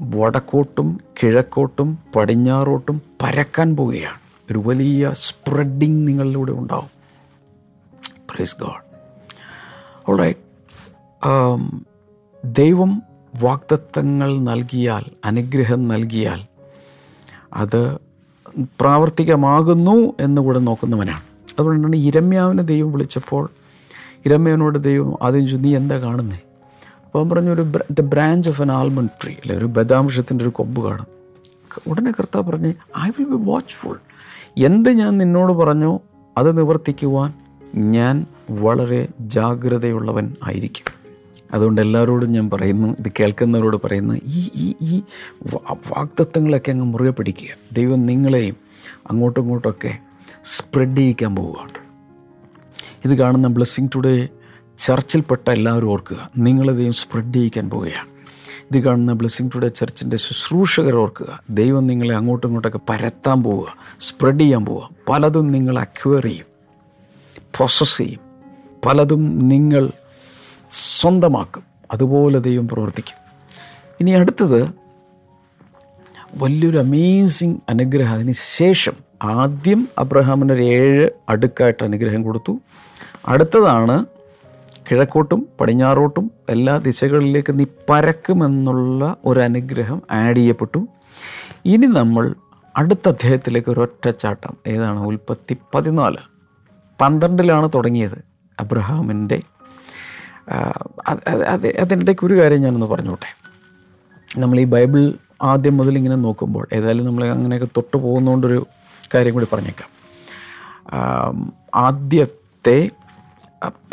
വടക്കോട്ടും 0.00 1.00
കിഴക്കോട്ടും 1.22 1.98
പടിഞ്ഞാറോട്ടും 2.16 3.02
പരക്കാൻ 3.22 3.76
പോവുകയാണ്. 3.76 4.18
ഒരു 4.50 4.62
വലിയ 4.66 5.10
സ്പ്രെഡിങ് 5.12 6.08
നിങ്ങളിലൂടെ 6.08 6.52
ഉണ്ടാവും. 6.52 6.90
പ്രൈസ് 8.30 8.56
ഗോഡ് 8.60 8.84
ഓൾറൈറ്റ് 10.10 10.40
ദൈവം 12.44 13.02
വാഗ്ദത്തങ്ങൾ 13.42 14.38
നൽകിയാൽ 14.38 15.04
അനുഗ്രഹം 15.24 15.88
നൽകിയാൽ 15.88 16.46
അത് 17.52 18.11
പ്രാവർത്തികമാകുന്നു 18.80 20.14
എന്നുകൂടെ 20.20 20.58
നോക്കുന്നവനാണ്. 20.58 21.20
അതുകൊണ്ടാണ് 21.58 21.96
ഇരമ്യാവിനെ 21.96 22.62
ദൈവം 22.62 22.92
വിളിച്ചപ്പോൾ 22.92 23.50
ഇരമ്യാവിനോട് 24.26 24.78
ദൈവം 24.78 25.18
ആദ്യം 25.22 25.40
ചോദിച്ചു 25.40 25.56
നീ 25.56 25.76
എന്താ 25.76 25.98
കാണുന്നേ? 25.98 26.40
അപ്പം 27.04 27.30
പറഞ്ഞു 27.30 27.50
ഒരു 27.50 27.72
the 27.90 28.00
branch 28.00 28.48
of 28.48 28.62
an 28.62 28.72
almond 28.72 29.12
tree 29.22 29.32
അല്ലെ 29.32 29.58
ഒരു 29.58 29.64
ബദാംശത്തിന്റെ 29.64 30.44
ഒരു 30.44 30.50
കൊമ്പ് 30.50 30.84
കാണും. 30.84 31.06
ഉടനെ 31.86 32.10
കർത്താവ് 32.10 32.44
പറഞ്ഞ് 32.44 32.74
ഐ 33.00 33.08
വിൽ 33.08 33.24
ബി 33.24 33.50
വാച്ച്ഫുൾ. 33.50 33.96
എന്ത് 34.58 34.90
ഞാൻ 34.90 35.18
നിന്നോട് 35.18 35.52
പറഞ്ഞു 35.52 36.00
അത് 36.38 36.58
നിവർത്തിക്കുവാൻ 36.58 37.32
ഞാൻ 37.74 38.26
വളരെ 38.50 39.08
ജാഗ്രതയുള്ളവൻ 39.20 40.34
ആയിരിക്കും. 40.44 41.01
അതുകൊണ്ട് 41.52 41.80
എല്ലാവരോടും 41.80 42.32
ഞാൻ 42.32 42.50
പറയുന്നു 42.50 42.88
ഇത് 42.88 43.12
കേൾക്കുന്നവരോട് 43.20 43.76
പറയുന്നു 43.84 44.14
ഈ 44.14 44.50
ഈ 44.56 44.74
ഈ 44.82 45.02
വാക്തത്വങ്ങളൊക്കെ 45.66 46.70
അങ്ങ് 46.70 46.84
മുറുകെ 46.84 47.10
പിടിക്കുക. 47.10 47.48
ദൈവം 47.72 48.06
നിങ്ങളെയും 48.06 48.56
അങ്ങോട്ടും 49.10 49.42
ഇങ്ങോട്ടൊക്കെ 49.42 49.98
സ്പ്രെഡ് 50.44 50.96
ചെയ്യിക്കാൻ 50.96 51.36
പോവുകയാണ്. 51.36 51.82
ഇത് 53.04 53.18
കാണുന്ന 53.18 53.48
ബ്ലെസ്സിങ് 53.48 53.88
ടുഡേ 53.94 54.28
ചർച്ചിൽപ്പെട്ട 54.78 55.50
എല്ലാവരും 55.50 55.90
ഓർക്കുക 55.90 56.30
നിങ്ങളെ 56.36 56.72
ദൈവം 56.72 56.92
സ്പ്രെഡ് 56.92 57.34
ചെയ്യിക്കാൻ 57.34 57.70
പോവുകയാണ്. 57.70 58.08
ഇത് 58.70 58.84
കാണുന്ന 58.84 59.12
ബ്ലെസ്സിങ് 59.12 59.50
ടുഡേ 59.54 59.68
ചർച്ചിന്റെ 59.68 60.16
ശുശ്രൂഷകർ 60.16 60.96
ഓർക്കുക 60.96 61.42
ദൈവം 61.50 61.86
നിങ്ങളെ 61.86 62.14
അങ്ങോട്ടും 62.14 62.48
ഇങ്ങോട്ടൊക്കെ 62.48 62.80
പരത്താൻ 62.88 63.42
പോവുക 63.42 63.74
സ്പ്രെഡ് 64.00 64.40
ചെയ്യാൻ 64.40 64.64
പോവുക. 64.64 64.90
പലതും 65.08 65.52
നിങ്ങൾ 65.52 65.78
അക്വയർ 65.78 66.24
ചെയ്യും 66.24 66.46
പ്രോസസ് 67.56 67.98
ചെയ്യും. 67.98 68.20
പലതും 68.86 69.48
നിങ്ങൾ 69.48 69.90
സ്വന്തമാക്കും. 70.72 71.62
അതുപോലെ 71.92 72.38
ദൈവം 72.38 72.68
പ്രവർത്തിക്കും. 72.68 73.14
ഇനി 74.00 74.10
അടുത്തത് 74.10 74.70
വലിയൊരു 76.34 76.78
അമേസിങ് 76.78 77.56
അനുഗ്രഹം. 77.68 78.14
അതിന് 78.14 78.32
ശേഷം 78.32 78.92
ആദ്യം 79.22 79.88
അബ്രഹാമിന് 79.98 80.52
ഒരു 80.52 80.62
ഏഴ് 80.62 81.10
അടുക്കായിട്ട് 81.28 81.84
അനുഗ്രഹം 81.84 82.22
കൊടുത്തു. 82.22 82.60
അടുത്തതാണ് 83.28 84.06
കിഴക്കോട്ടും 84.90 85.46
പടിഞ്ഞാറോട്ടും 85.60 86.30
എല്ലാ 86.48 86.76
ദിശകളിലേക്ക് 86.76 87.58
നീ 87.58 87.64
പരക്കുമെന്നുള്ള 87.90 89.16
ഒരു 89.24 89.40
അനുഗ്രഹം 89.40 90.02
ആഡ് 90.10 90.36
ചെയ്യപ്പെട്ടു. 90.36 90.86
ഇനി 91.64 91.86
നമ്മൾ 91.86 92.34
അടുത്ത 92.76 93.08
അധ്യായത്തിലേക്ക് 93.08 93.70
ഒരു 93.70 93.80
ഒറ്റച്ചാട്ടം 93.80 94.56
ഏതാണ്? 94.66 95.00
ഉൽപ്പത്തി 95.00 95.56
പതിനാല്. 95.74 96.16
പന്ത്രണ്ടിലാണ് 97.00 97.70
തുടങ്ങിയത് 97.74 98.24
അബ്രഹാമിന്റെ 98.60 99.40
അതിനിടയ്ക്ക് 101.78 102.26
ഒരു 102.26 102.34
കാര്യം 102.40 102.60
ഞാനൊന്ന് 102.60 102.86
പറഞ്ഞോട്ടെ. 102.86 103.30
നമ്മൾ 104.38 104.60
ഈ 104.60 104.64
ബൈബിൾ 104.64 105.12
ആദ്യം 105.42 105.76
മുതൽ 105.76 105.96
ഇങ്ങനെ 105.96 106.16
നോക്കുമ്പോൾ 106.16 106.68
ഏതായാലും 106.72 107.06
നമ്മൾ 107.06 107.24
അങ്ങനെയൊക്കെ 107.24 107.68
തൊട്ട് 107.76 107.96
പോകുന്നതുകൊണ്ടൊരു 107.96 108.66
കാര്യം 109.14 109.34
കൂടി 109.34 109.46
പറഞ്ഞേക്കാം. 109.52 109.90
ആദ്യത്തെ 111.74 112.90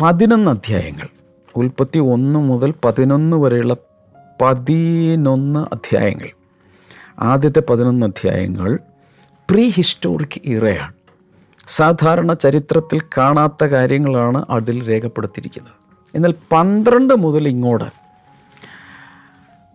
പതിനൊന്ന് 0.01 0.51
അധ്യായങ്ങൾ 0.51 1.07
ഉൽപ്പത്തി 1.55 1.99
ഒന്ന് 1.99 2.39
മുതൽ 2.39 2.73
പതിനൊന്ന് 2.85 3.37
വരെയുള്ള 3.37 3.75
പതിനൊന്ന് 4.41 5.59
അധ്യായങ്ങൾ. 5.73 6.29
ആദ്യത്തെ 7.19 7.61
പതിനൊന്ന് 7.69 8.05
അധ്യായങ്ങൾ 8.05 8.79
പ്രീ 9.49 9.69
ഹിസ്റ്റോറിക് 9.69 10.41
ഇറയാണ്. 10.45 10.93
സാധാരണ 11.67 12.33
ചരിത്രത്തിൽ 12.33 13.01
കാണാത്ത 13.17 13.63
കാര്യങ്ങളാണ് 13.65 14.45
അതിൽ 14.49 14.89
രേഖപ്പെടുത്തിയിരിക്കുന്നത്. 14.89 15.88
എന്നാൽ 16.15 16.33
പന്ത്രണ്ട് 16.51 17.13
മുതൽ 17.13 17.47
ഇങ്ങോട്ട് 17.47 17.85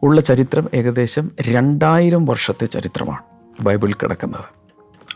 ഉള്ള 0.03 0.21
ചരിത്രം 0.21 0.69
ഏകദേശം 0.75 1.31
രണ്ടായിരം 1.41 2.25
വർഷത്തെ 2.25 2.67
ചരിത്രമാണ് 2.67 3.23
ബൈബിളിൽ 3.61 3.95
കിടക്കുന്നത്. 3.95 4.45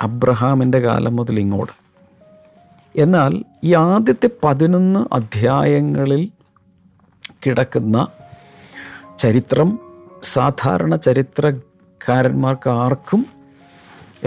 അബ്രഹാമിന്റെ 0.01 0.79
കാലം 0.79 1.17
മുതൽ 1.17 1.41
ഇങ്ങോട്ട്. 1.41 1.73
എന്നാൽ 2.97 3.45
ഈ 3.65 3.75
ആദ്യത്തെ 3.75 4.31
പതിനൊന്ന് 4.45 5.15
അധ്യായങ്ങളിൽ 5.15 6.31
കിടക്കുന്ന 7.47 8.07
ചരിത്രം 9.19 9.79
സാധാരണ 10.23 10.97
ചരിത്രകാരന്മാർക്ക് 10.97 12.71
ആർക്കും 12.71 13.27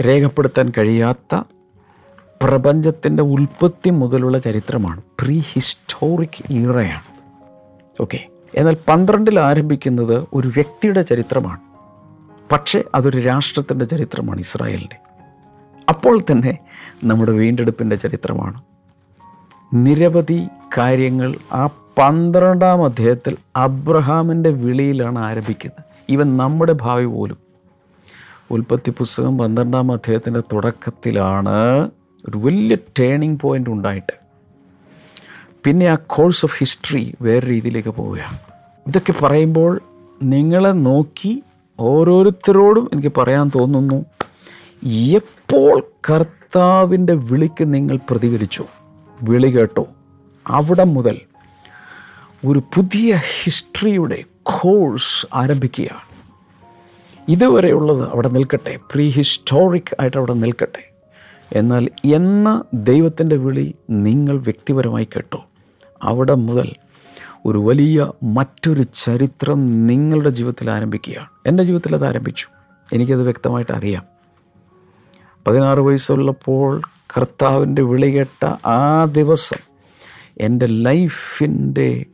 രേഖപ്പെടുത്താൻ 0.00 0.72
കഴിയാത്ത 0.78 1.42
പ്രപഞ്ചത്തിന്റെ 2.42 3.22
ഉൽപ്പത്തി 3.22 3.90
മുതലുള്ള 3.90 4.38
ചരിത്രമാണ്. 4.38 5.02
പ്രീ 5.20 5.38
ഹിസ്റ്റോറിക് 5.38 6.52
ഈറയാണ് 6.52 7.02
ഓക്കെ 8.02 8.26
എന്നാൽ 8.54 8.76
പന്ത്രണ്ടിൽ 8.88 9.40
ആരംഭിക്കുന്നത് 9.40 10.26
ഒരു 10.32 10.48
വ്യക്തിയുടെ 10.48 11.02
ചരിത്രമാണ്. 11.02 11.60
പക്ഷേ 12.52 12.82
അതൊരു 12.94 13.20
രാഷ്ട്രത്തിന്റെ 13.20 13.84
ചരിത്രമാണ് 13.84 14.40
ഇസ്രായേലിന്റെ 14.40 14.96
അപ്പോൾ 15.88 16.20
തന്നെ 16.20 16.58
നമ്മുടെ 17.04 17.32
വീണ്ടെടുപ്പിന്റെ 17.32 17.96
ചരിത്രമാണ്. 17.96 18.62
നിരവധി 19.74 20.48
കാര്യങ്ങൾ 20.78 21.34
ആ 21.52 21.66
പന്ത്രണ്ടാം 21.98 22.84
അധ്യായത്തിൽ 22.84 23.36
അബ്രഹാമിന്റെ 23.56 24.50
വിളിയിലാണ് 24.50 25.18
ആരംഭിക്കുന്നത്. 25.18 25.84
ഇവൻ 26.08 26.36
നമ്മുടെ 26.36 26.72
ഭാവി 26.72 27.04
പോലും. 27.04 27.38
ഉൽപ്പത്തി 28.50 28.90
പുസ്തകം 28.90 29.38
പന്ത്രണ്ടാം 29.38 29.92
അധ്യായത്തിന്റെ 29.92 30.40
തുടക്കത്തിലാണ് 30.40 31.90
ഒരു 32.28 32.38
വലിയ 32.38 32.76
ടേണിംഗ് 33.00 33.40
പോയിന്റ് 33.40 33.70
ഉണ്ടായിട്ട്. 33.70 34.12
പിന്നെ 35.64 35.86
ആ 35.86 35.94
കോഴ്സ് 36.06 36.46
ഓഫ് 36.46 36.58
ഹിസ്റ്ററി 36.58 37.14
വേറെ 37.22 37.46
രീതിയിലേക്ക് 37.46 37.88
പോവുകയാണ്. 37.88 38.38
ഇതൊക്കെ 38.86 39.12
പറയുമ്പോൾ 39.12 39.82
നിങ്ങളെ 40.22 40.70
നോക്കി 40.70 41.42
ഓരോരുത്തരോടും 41.80 42.90
എനിക്ക് 42.92 43.12
പറയാൻ 43.16 43.50
തോന്നുന്നു 43.54 44.04
എപ്പോൾ 44.88 45.84
കർത്താവിന്റെ 46.10 47.14
വിളിക്ക് 47.14 47.74
നിങ്ങൾ 47.74 47.98
പ്രതികരിച്ചു? 48.10 48.64
വിളി 49.22 49.46
കേട്ടോ. 49.46 49.88
അവിടെ 50.46 50.84
മുതൽ 50.84 51.20
ഒരു 52.46 52.58
പുതിയ 52.58 53.20
ഹിസ്റ്ററിയുടെ 53.42 54.24
കോഴ്സ് 54.42 55.26
ആരംഭിക്കുകയാണ്. 55.34 56.12
ഇതുവരെയുള്ളത് 57.28 58.10
അവിടെ 58.10 58.28
നിൽക്കട്ടെ 58.28 58.78
പ്രീ 58.92 59.08
ഹിസ്റ്റോറിക് 59.08 59.96
ആയിട്ട് 60.00 60.16
അവിടെ 60.16 60.32
നിൽക്കട്ടെ. 60.32 60.91
എന്നാൽ 61.52 61.88
എന്ന 62.04 62.64
ദൈവത്തിന്റെ 62.74 63.36
വിളി 63.36 63.74
നിങ്ങൾ 63.90 64.38
വ്യക്തിപരമായി 64.38 65.04
കേട്ടോ. 65.04 65.44
അവിടെ 66.02 66.34
മുതൽ 66.34 66.72
ഒരു 67.46 67.58
വലിയ 67.58 68.12
മറ്റൊരു 68.22 68.82
ചരിത്രം 68.82 69.86
നിങ്ങളുടെ 69.86 70.30
ജീവിതത്തിൽ 70.30 70.70
ആരംഭിക്കുകയാണ് 70.70 71.28
എന്റെ 71.46 71.62
ജീവിതത്തിൽ 71.62 71.94
അത് 71.94 72.06
ആരംഭിച്ചു. 72.06 72.46
എനിക്കത് 72.92 73.22
വ്യക്തമായിട്ട് 73.22 73.72
അറിയാം. 73.72 74.02
പതിനാറ് 75.46 75.78
വയസ്സുള്ളപ്പോൾ 75.78 76.82
കർത്താവിന്റെ 77.16 77.82
വിളി 77.82 78.06
കേട്ട 78.06 78.66
ആ 78.66 79.04
ദിവസം 79.04 79.56
എന്റെ 80.40 80.66
ലൈഫിന്റെ 80.66 82.04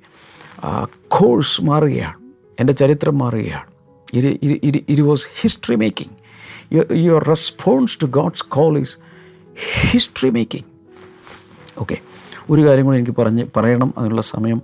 കോഴ്സ് 1.09 1.63
മാറുകയാണ്. 1.63 2.17
എന്റെ 2.61 2.73
ചരിത്രം 2.73 3.19
മാറുകയാണ്. 3.19 3.79
It 4.15 5.03
was 5.03 5.29
history 5.41 5.75
making 5.75 6.19
your 6.93 7.25
response 7.25 7.99
to 8.03 8.07
God's 8.07 8.45
call 8.45 8.79
is 8.79 8.99
history 9.91 10.31
making 10.31 10.65
okay 11.81 11.99
ഒരു 12.51 12.67
കാര്യം 12.67 12.85
കൂടി 12.85 12.99
എനിക്ക് 12.99 13.17
പറഞ്ഞ് 13.17 13.47
പറയണം. 13.57 13.95
അതിനുള്ള 13.99 14.23
സമയം 14.23 14.63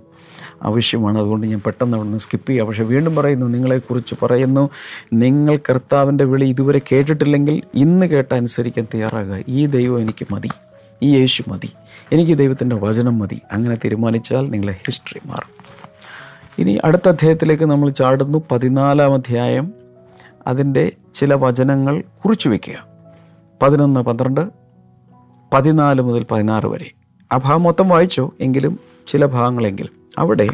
ആവശ്യമാണ്. 0.63 1.17
അതുകൊണ്ട് 1.17 1.47
ഞാൻ 1.47 1.61
പെട്ടെന്ന് 1.65 1.97
അവിടെ 1.97 2.07
നിന്ന് 2.07 2.19
സ്കിപ്പ് 2.19 2.49
ചെയ്യാം. 2.49 2.67
പക്ഷേ 2.67 2.83
വീണ്ടും 2.83 3.15
പറയുന്നു 3.15 3.45
നിങ്ങളെക്കുറിച്ച് 3.45 4.15
പറയുന്നു. 4.21 4.69
നിങ്ങൾ 5.13 5.57
കർത്താവിന്റെ 5.57 6.23
വിളി 6.23 6.45
ഇതുവരെ 6.45 6.81
കേട്ടിട്ടില്ലെങ്കിൽ 6.91 7.61
ഇന്ന് 7.73 8.05
കേട്ട 8.05 8.33
അനുസരിക്കാൻ 8.33 8.87
തയ്യാറാകുക. 8.93 9.43
ഈ 9.47 9.65
ദൈവം 9.65 9.99
എനിക്ക് 9.99 10.33
മതി. 10.33 10.49
ഈ 11.03 11.17
യേശു 11.17 11.43
മതി. 11.47 11.69
എനിക്ക് 12.11 12.37
ദൈവത്തിന്റെ 12.37 12.75
വചനം 12.75 13.19
മതി. 13.19 13.41
അങ്ങനെ 13.51 13.75
തീരുമാനിച്ചാൽ 13.75 14.49
നിങ്ങളെ 14.49 14.73
ഹിസ്റ്ററി 14.73 15.27
മാറും. 15.27 15.65
ഇനി 16.59 16.79
അടുത്ത 16.85 17.09
അധ്യായത്തിലേക്ക് 17.09 17.63
നമ്മൾ 17.63 17.89
ചാടുന്നു. 17.89 18.43
പതിനാലാം 18.51 19.13
അധ്യായം 19.13 19.73
അതിന്റെ 20.47 20.91
ചില 21.13 21.33
വചനങ്ങൾ 21.33 22.03
കുറിച്ചു 22.25 22.49
വയ്ക്കുക 22.49 22.87
പതിനൊന്ന് 23.63 23.99
പന്ത്രണ്ട് 23.99 24.64
പതിനാല് 25.55 26.01
മുതൽ 26.01 26.25
പതിനാറ് 26.31 26.65
വരെ. 26.65 26.91
ആ 27.31 27.37
ഭാഗം 27.37 27.63
മൊത്തം 27.63 27.89
വായിച്ചു 27.89 28.31
എങ്കിലും 28.39 28.79
ചില 29.07 29.25
ഭാഗങ്ങളെങ്കിലും 29.25 29.91
അവിടെ 30.17 30.49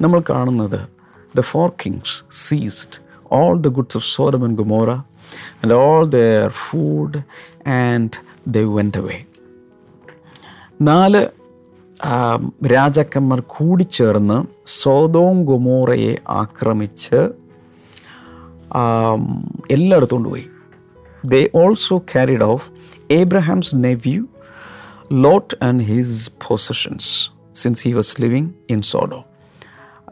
നമ്മൾ 0.00 0.22
കാണുന്നത് 0.30 0.88
the 1.36 1.40
four 1.40 1.68
kings 1.68 2.22
seized 2.30 3.00
all 3.32 3.60
the 3.60 3.68
goods 3.68 3.96
of 3.96 4.22
Sodom 4.22 4.46
and 4.46 4.56
Gomorrah 4.56 4.90
and 4.90 5.74
all 5.74 6.06
their 6.06 6.48
food 6.48 7.18
and 7.68 8.10
they 8.48 8.58
went 8.58 8.98
way 8.98 9.24
നാല് 10.82 11.26
രാജാക്കന്മാർ 12.66 13.40
കൂടിച്ചേർന്ന് 13.46 14.46
സോതോം 14.66 15.44
ഗുമോറയെ 15.44 16.16
ആക്രമിച്ച് 16.28 17.28
എല്ലായിടത്തും 19.70 20.16
കൊണ്ടുപോയി. 20.16 20.46
They 21.26 21.50
also 21.54 21.98
carried 21.98 22.44
off 22.44 22.70
Abraham's 23.10 23.74
nephew 23.74 24.26
Lot 25.12 25.64
and 25.64 25.82
his 25.82 26.32
possessions 26.48 27.30
since 27.54 27.88
he 27.88 27.92
was 27.92 28.22
living 28.22 28.50
in 28.70 28.80
Sodom 28.80 29.24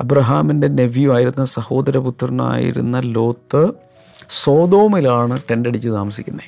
അബ്രഹാമിന്റെ 0.01 0.69
നെവ്യൂ 0.69 1.15
ആയിരുന്ന 1.15 1.45
സഹോദരപുത്രനായിരുന്ന 1.45 3.01
ലോത്ത് 3.01 3.73
സോതോമിലാണ് 4.31 5.41
ടെന്റടിച്ച് 5.51 5.89
താമസിക്കുന്നത്. 5.89 6.45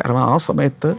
കാരണം 0.00 0.20
ആ 0.20 0.36
സമയത്ത് 0.36 0.94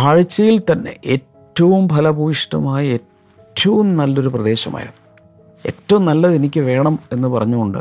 കാഴ്ചയിൽ 0.00 0.62
തന്നെ 0.72 0.96
ഏറ്റവും 1.06 1.88
ഫലഭൂയിഷ്ടമായ 1.88 2.86
ഏറ്റവും 2.86 3.96
നല്ലൊരു 3.96 4.28
പ്രദേശമായിരുന്നു. 4.28 5.24
ഏറ്റവും 5.66 6.04
നല്ലത് 6.04 6.34
എനിക്ക് 6.34 6.60
വേണം 6.60 6.98
എന്ന് 7.12 7.28
പറഞ്ഞുകൊണ്ട് 7.28 7.78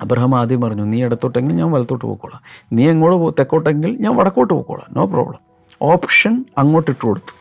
അബ്രഹാം 0.00 0.38
ആദ്യം 0.38 0.60
പറഞ്ഞു 0.60 0.84
നീ 0.84 1.04
ഇടത്തോട്ടെങ്കിൽ 1.04 1.54
ഞാൻ 1.54 1.70
വലത്തോട്ട് 1.70 2.04
പോയിക്കോളാം. 2.04 2.66
നീ 2.72 2.88
എങ്ങോട്ട് 2.90 3.34
തെക്കോട്ടെങ്കിൽ 3.38 3.96
ഞാൻ 3.96 4.16
വടക്കോട്ട് 4.16 4.54
പോയിക്കോളാം. 4.54 4.94
നോ 4.96 5.06
പ്രോബ്ലം 5.06 5.51
ഓപ്ഷൻ 5.82 6.44
അങ്ങോട്ടിട്ട് 6.58 7.04
കൊടുത്തു. 7.04 7.34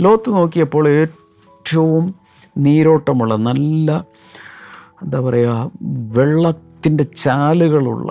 ലോത്ത് 0.00 0.30
നോക്കിയപ്പോൾ 0.30 0.88
ഏറ്റവും 0.88 2.14
നീരോട്ടമുള്ള 2.58 3.36
നല്ല 3.36 4.06
എന്താ 5.02 5.20
പറയുക 5.20 5.70
വെള്ളത്തിന്റെ 6.16 7.04
ചാലുകളുള്ള 7.04 8.10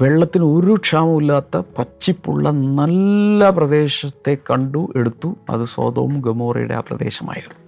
വെള്ളത്തിന് 0.00 0.44
ഒരു 0.44 0.74
ക്ഷാമമില്ലാത്ത 0.82 1.56
പച്ചിപ്പുള്ള 1.78 2.50
നല്ല 2.50 3.50
പ്രദേശത്തെ 3.50 4.36
കണ്ടു 4.50 4.92
എടുത്തു. 4.96 5.36
അത് 5.50 5.64
സ്വതവും 5.64 6.20
ഗമോറയുടെ 6.20 6.74
ആ 6.74 6.80
പ്രദേശമായിരുന്നു. 6.80 7.58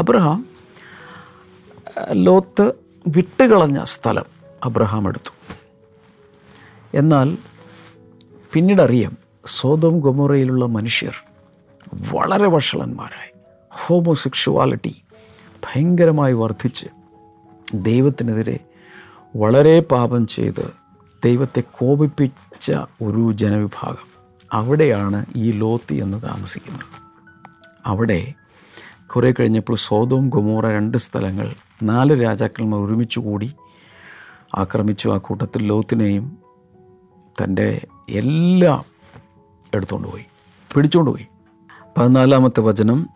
അബ്രഹാം 0.00 0.40
ലോത്ത് 2.12 2.66
വിട്ടുകളഞ്ഞ 3.08 3.80
സ്ഥലം 3.84 4.26
അബ്രഹാം 4.64 5.08
എടുത്തു. 5.08 5.32
എന്നാൽ 6.94 7.28
പിന്നീട് 8.56 8.82
അറിയാം 8.82 9.16
സ്വതം 9.46 10.00
ഗൊമോറയിലുള്ള 10.00 10.66
മനുഷ്യർ 10.66 11.12
വളരെ 12.14 12.46
വഷളന്മാരായി. 12.46 13.38
ഹോമോസെക്ഷുവാലിറ്റി 13.70 15.02
ഭയങ്കരമായി 15.64 16.32
വർദ്ധിച്ച് 16.32 16.86
ദൈവത്തിനെതിരെ 17.74 18.60
വളരെ 19.36 19.80
പാപം 19.80 20.26
ചെയ്ത് 20.26 20.70
ദൈവത്തെ 21.24 21.60
കോപിപ്പിച്ച 21.60 22.72
ഒരു 23.02 23.32
ജനവിഭാഗം 23.32 24.08
അവിടെയാണ് 24.52 25.26
ഈ 25.36 25.50
ലോത്തി 25.50 25.94
എന്ന് 25.94 26.22
താമസിക്കുന്നത്. 26.22 26.84
അവിടെ 27.86 28.32
കുറേ 29.06 29.34
കഴിഞ്ഞപ്പോൾ 29.40 29.76
സോതവും 29.76 30.28
ഗൊമോറ 30.28 30.68
രണ്ട് 30.68 30.98
സ്ഥലങ്ങൾ 30.98 31.54
നാല് 31.82 32.22
രാജാക്കന്മാർ 32.22 32.80
ഒരുമിച്ച് 32.80 33.20
കൂടി 33.20 33.52
ആക്രമിച്ചു. 34.54 35.08
ആ 35.08 35.16
കൂട്ടത്തിൽ 35.16 35.66
ലോത്തിനെയും 35.66 36.38
തന്റെ 37.44 37.86
എല്ലാം 38.08 38.84
എടുത്തുകൊണ്ട് 39.74 40.08
പോയി. 40.08 40.24
പിടിച്ചുകൊണ്ട് 40.74 41.10
പോയി. 41.10 41.26
പതിനാലാമത്തെ 41.98 42.60
വചനം 42.60 43.08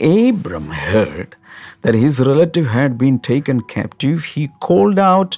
Abram 0.00 0.68
heard 0.70 1.36
that 1.86 1.98
his 1.98 2.22
relative 2.26 2.66
had 2.66 2.92
been 2.92 3.18
taken 3.30 3.58
captive 3.60 4.18
he 4.32 4.48
called 4.58 5.00
out 5.00 5.36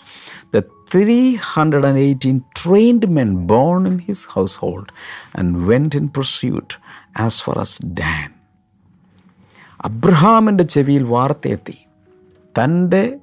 the 0.57 0.61
three 0.61 1.37
hundred 1.53 1.87
and 1.87 1.99
eighteen 1.99 2.41
trained 2.65 3.07
men 3.07 3.47
born 3.47 3.89
in 3.89 3.99
his 3.99 4.29
household 4.59 4.87
and 5.39 5.59
went 5.59 5.97
in 5.97 6.09
pursuit 6.09 6.75
as 7.23 7.45
far 7.45 7.59
as 7.59 7.87
Dan 7.87 8.31
അബ്രഹാമിന്റെ 9.81 10.65
ചെവിയിൽ 10.65 11.03
വാർത്തയെത്തി 11.03 11.79
തന്റെ 12.61 13.19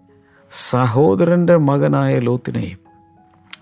സഹോദരന്റെ 0.51 1.57
മകനായ 1.57 2.19
ലോത്തിനെയും 2.19 2.86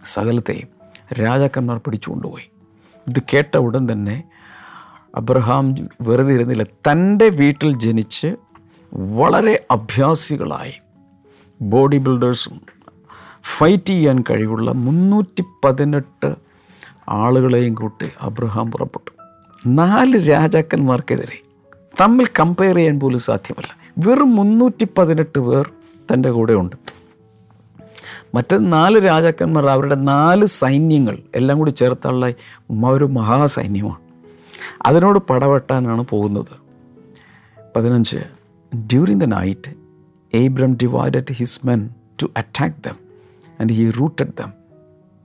സകലത്തെയും 0.06 0.68
രാജാക്കന്മാർ 1.14 1.78
പിടിച്ചു 1.78 2.10
കൊണ്ടുപോയി 2.10 2.50
ഇത് 3.08 3.24
കേട്ട 3.34 3.58
ഉടൻ 3.58 3.92
തന്നെ 3.92 4.24
അബ്രഹാം 5.16 5.76
വെറുതെ 6.02 6.34
ഇരുന്നില്ല. 6.34 6.64
തന്റെ 6.64 7.30
വീട്ടിൽ 7.30 7.80
ജനിച്ച് 7.80 8.36
വളരെ 8.94 9.66
അഭ്യാസികളായി. 9.72 10.74
ബോഡി 11.62 11.98
ബിൽഡേഴ്സും 11.98 12.62
ഫൈറ്റ് 13.58 13.90
ചെയ്യാൻ 13.90 14.24
കഴിവുള്ള 14.30 14.72
മുന്നൂറ്റി 14.72 15.44
പതിനെട്ട് 15.64 16.36
ആളുകളെയും 17.10 17.74
കൂട്ടി 17.74 18.12
അബ്രഹാം 18.22 18.72
പുറപ്പെട്ടു. 18.72 19.12
നാല് 19.68 20.30
രാജാക്കന്മാർക്കെതിരെ. 20.30 21.42
തമ്മിൽ 22.02 22.26
കമ്പയർ 22.26 22.76
ചെയ്യാൻ 22.76 23.00
പോലും 23.00 23.20
സാധ്യമല്ല. 23.20 23.76
വെറും 23.98 24.36
മുന്നൂറ്റി 24.36 24.88
പതിനെട്ട് 24.98 25.40
പേർ 25.40 25.72
തന്റെ 26.14 26.32
കൂടെ 26.32 26.54
ഉണ്ട് 26.54 26.76
മറ്റ് 28.36 28.74
നാല് 28.74 29.06
രാജാക്കന്മാർ 29.06 29.66
അവരുടെ 29.70 29.96
നാല് 29.96 30.46
സൈന്യങ്ങൾ 30.46 31.18
എല്ലാം 31.36 31.58
കൂടി 31.58 31.70
ചേർത്തുള്ള 31.70 32.34
ഒരു 32.88 33.06
മഹാസൈന്യമാണ്. 33.06 34.02
അതിനോട് 34.86 35.20
പടവെട്ടാനാണ് 35.20 36.06
പോകുന്നത്. 36.10 36.54
പതിനഞ്ച് 37.76 38.18
during 38.76 39.22
the 39.22 39.24
night 39.24 39.72
Abram 40.34 40.76
divided 40.76 41.34
his 41.34 41.62
men 41.66 41.90
to 42.22 42.28
attack 42.38 42.76
them 42.88 42.98
and 43.62 43.74
he 43.74 43.90
routed 43.90 44.34
them 44.40 44.54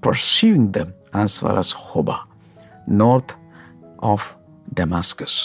pursuing 0.06 0.68
them 0.68 0.88
as 1.14 1.40
far 1.40 1.56
as 1.56 1.74
Hobah 1.78 2.10
north 2.88 3.34
of 4.02 4.34
Damascus 4.78 5.40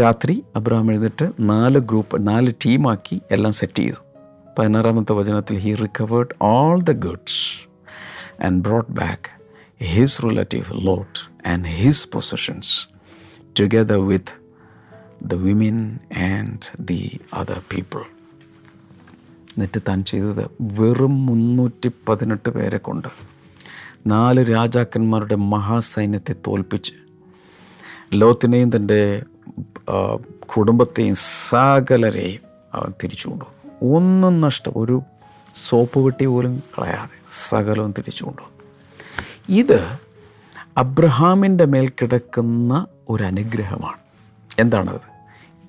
രാത്രി 0.00 0.44
അബ്രഹാം 0.56 0.90
എഴുന്നിട്ട് 0.90 1.30
നാല് 1.40 1.78
ഗ്രൂപ്പ് 1.78 2.28
നാല് 2.28 2.52
ടീമാക്കി 2.66 3.20
എല്ലാം 3.30 3.52
സെറ്റ് 3.52 3.78
ചെയ്തു. 3.78 4.05
പതിനാറാമത്തെ 4.58 5.12
വചനത്തിൽ 5.12 5.58
he 5.58 5.74
recovered 5.74 6.28
all 6.42 6.82
the 6.82 6.92
goods 6.92 7.68
and 8.44 8.64
brought 8.64 8.92
back 8.92 9.30
his 9.84 10.22
relative 10.24 10.86
Lot 10.86 11.48
and 11.48 11.66
his 11.66 12.08
possessions 12.08 12.88
together 13.60 14.06
with 14.06 14.34
the 15.22 15.34
women 15.34 15.98
and 16.18 16.76
the 16.80 17.20
other 17.34 17.62
people 17.74 17.98
എന്നിട്ട് 19.56 19.82
താൻ 19.88 20.04
ചെയ്തത് 20.04 20.50
വെറും 20.60 21.26
മുന്നൂറ്റി 21.26 21.90
പതിനെട്ട് 22.08 22.48
പേരെ 22.48 22.78
കൊണ്ട്. 22.78 23.08
നാല് 24.06 24.50
രാജാക്കന്മാരുടെ 24.52 25.34
മഹാസൈന്യത്തെ 25.34 26.34
തോൽപ്പിച്ച്. 26.46 26.92
ലോത്തിനെയും 28.12 28.76
തന്റെ 28.76 29.22
കുടുംബത്തെയും 30.56 31.14
സകലരെയും 31.14 32.40
അവൻ 32.74 32.92
തിരിച്ചുകൊണ്ടു. 33.02 33.55
ഒന്നും 33.82 34.40
നഷ്ടം. 34.40 34.72
ഒരു 34.76 35.02
സോപ്പ് 35.54 36.04
പെട്ടി 36.04 36.26
പോലും 36.26 36.62
കളയാതെ 36.78 37.18
സകലവും 37.30 37.92
തിരിച്ചു 37.92 38.24
കൊണ്ടുവന്നു. 38.24 38.74
ഇത് 39.48 39.98
അബ്രഹാമിന്റെ 40.78 41.64
മേൽ 41.64 41.88
കിടക്കുന്ന 41.88 42.86
ഒരു 43.08 43.24
അനുഗ്രഹമാണ്. 43.24 43.96
എന്താണത്? 44.58 45.16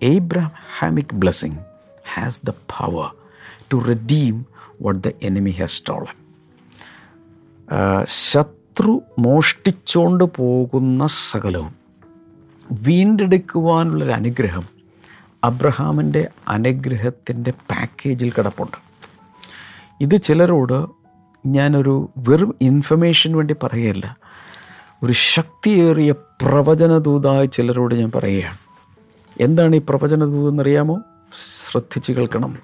Abrahamic 0.01 1.13
blessing 1.13 1.57
has 2.13 2.41
the 2.45 2.49
power 2.49 3.11
to 3.73 3.77
redeem 3.77 4.45
what 4.81 5.07
the 5.07 5.11
enemy 5.23 5.51
has 5.51 5.73
stolen 5.73 6.27
ശത്രു 8.07 9.01
മോഷ്ടിച്ചുകൊണ്ട് 9.19 10.23
പോകുന്ന 10.23 11.07
സകലവും 11.07 11.75
വീണ്ടെടുക്കുവാനുള്ളൊരു 12.71 14.11
അനുഗ്രഹം 14.11 14.76
അബ്രഹാമിന്റെ 15.47 16.27
അനുഗ്രഹത്തിന്റെ 16.47 17.51
പാക്കേജിൽ 17.51 18.31
കിടപ്പുണ്ട്. 18.31 18.77
ഇത് 20.01 20.21
ചിലരോട് 20.21 20.85
ഞാനൊരു 21.47 22.09
വെറും 22.17 22.55
ഇൻഫർമേഷൻ 22.61 23.37
വേണ്ടി 23.37 23.55
പറയുകയല്ല 23.63 24.17
ഒരു 25.03 25.13
ശക്തിയേറിയ 25.13 26.11
പ്രവചനദൂതായി 26.11 27.45
ചിലരോട് 27.45 27.95
ഞാൻ 27.95 28.11
പറയുകയാണ്. 28.15 28.57
എന്താണ് 29.41 29.75
ഈ 29.75 29.81
പ്രവചനദൂതെന്നറിയാമോ 29.89 31.01
ശ്രദ്ധിച്ച് 31.71 32.13
കേൾക്കണം. 32.13 32.57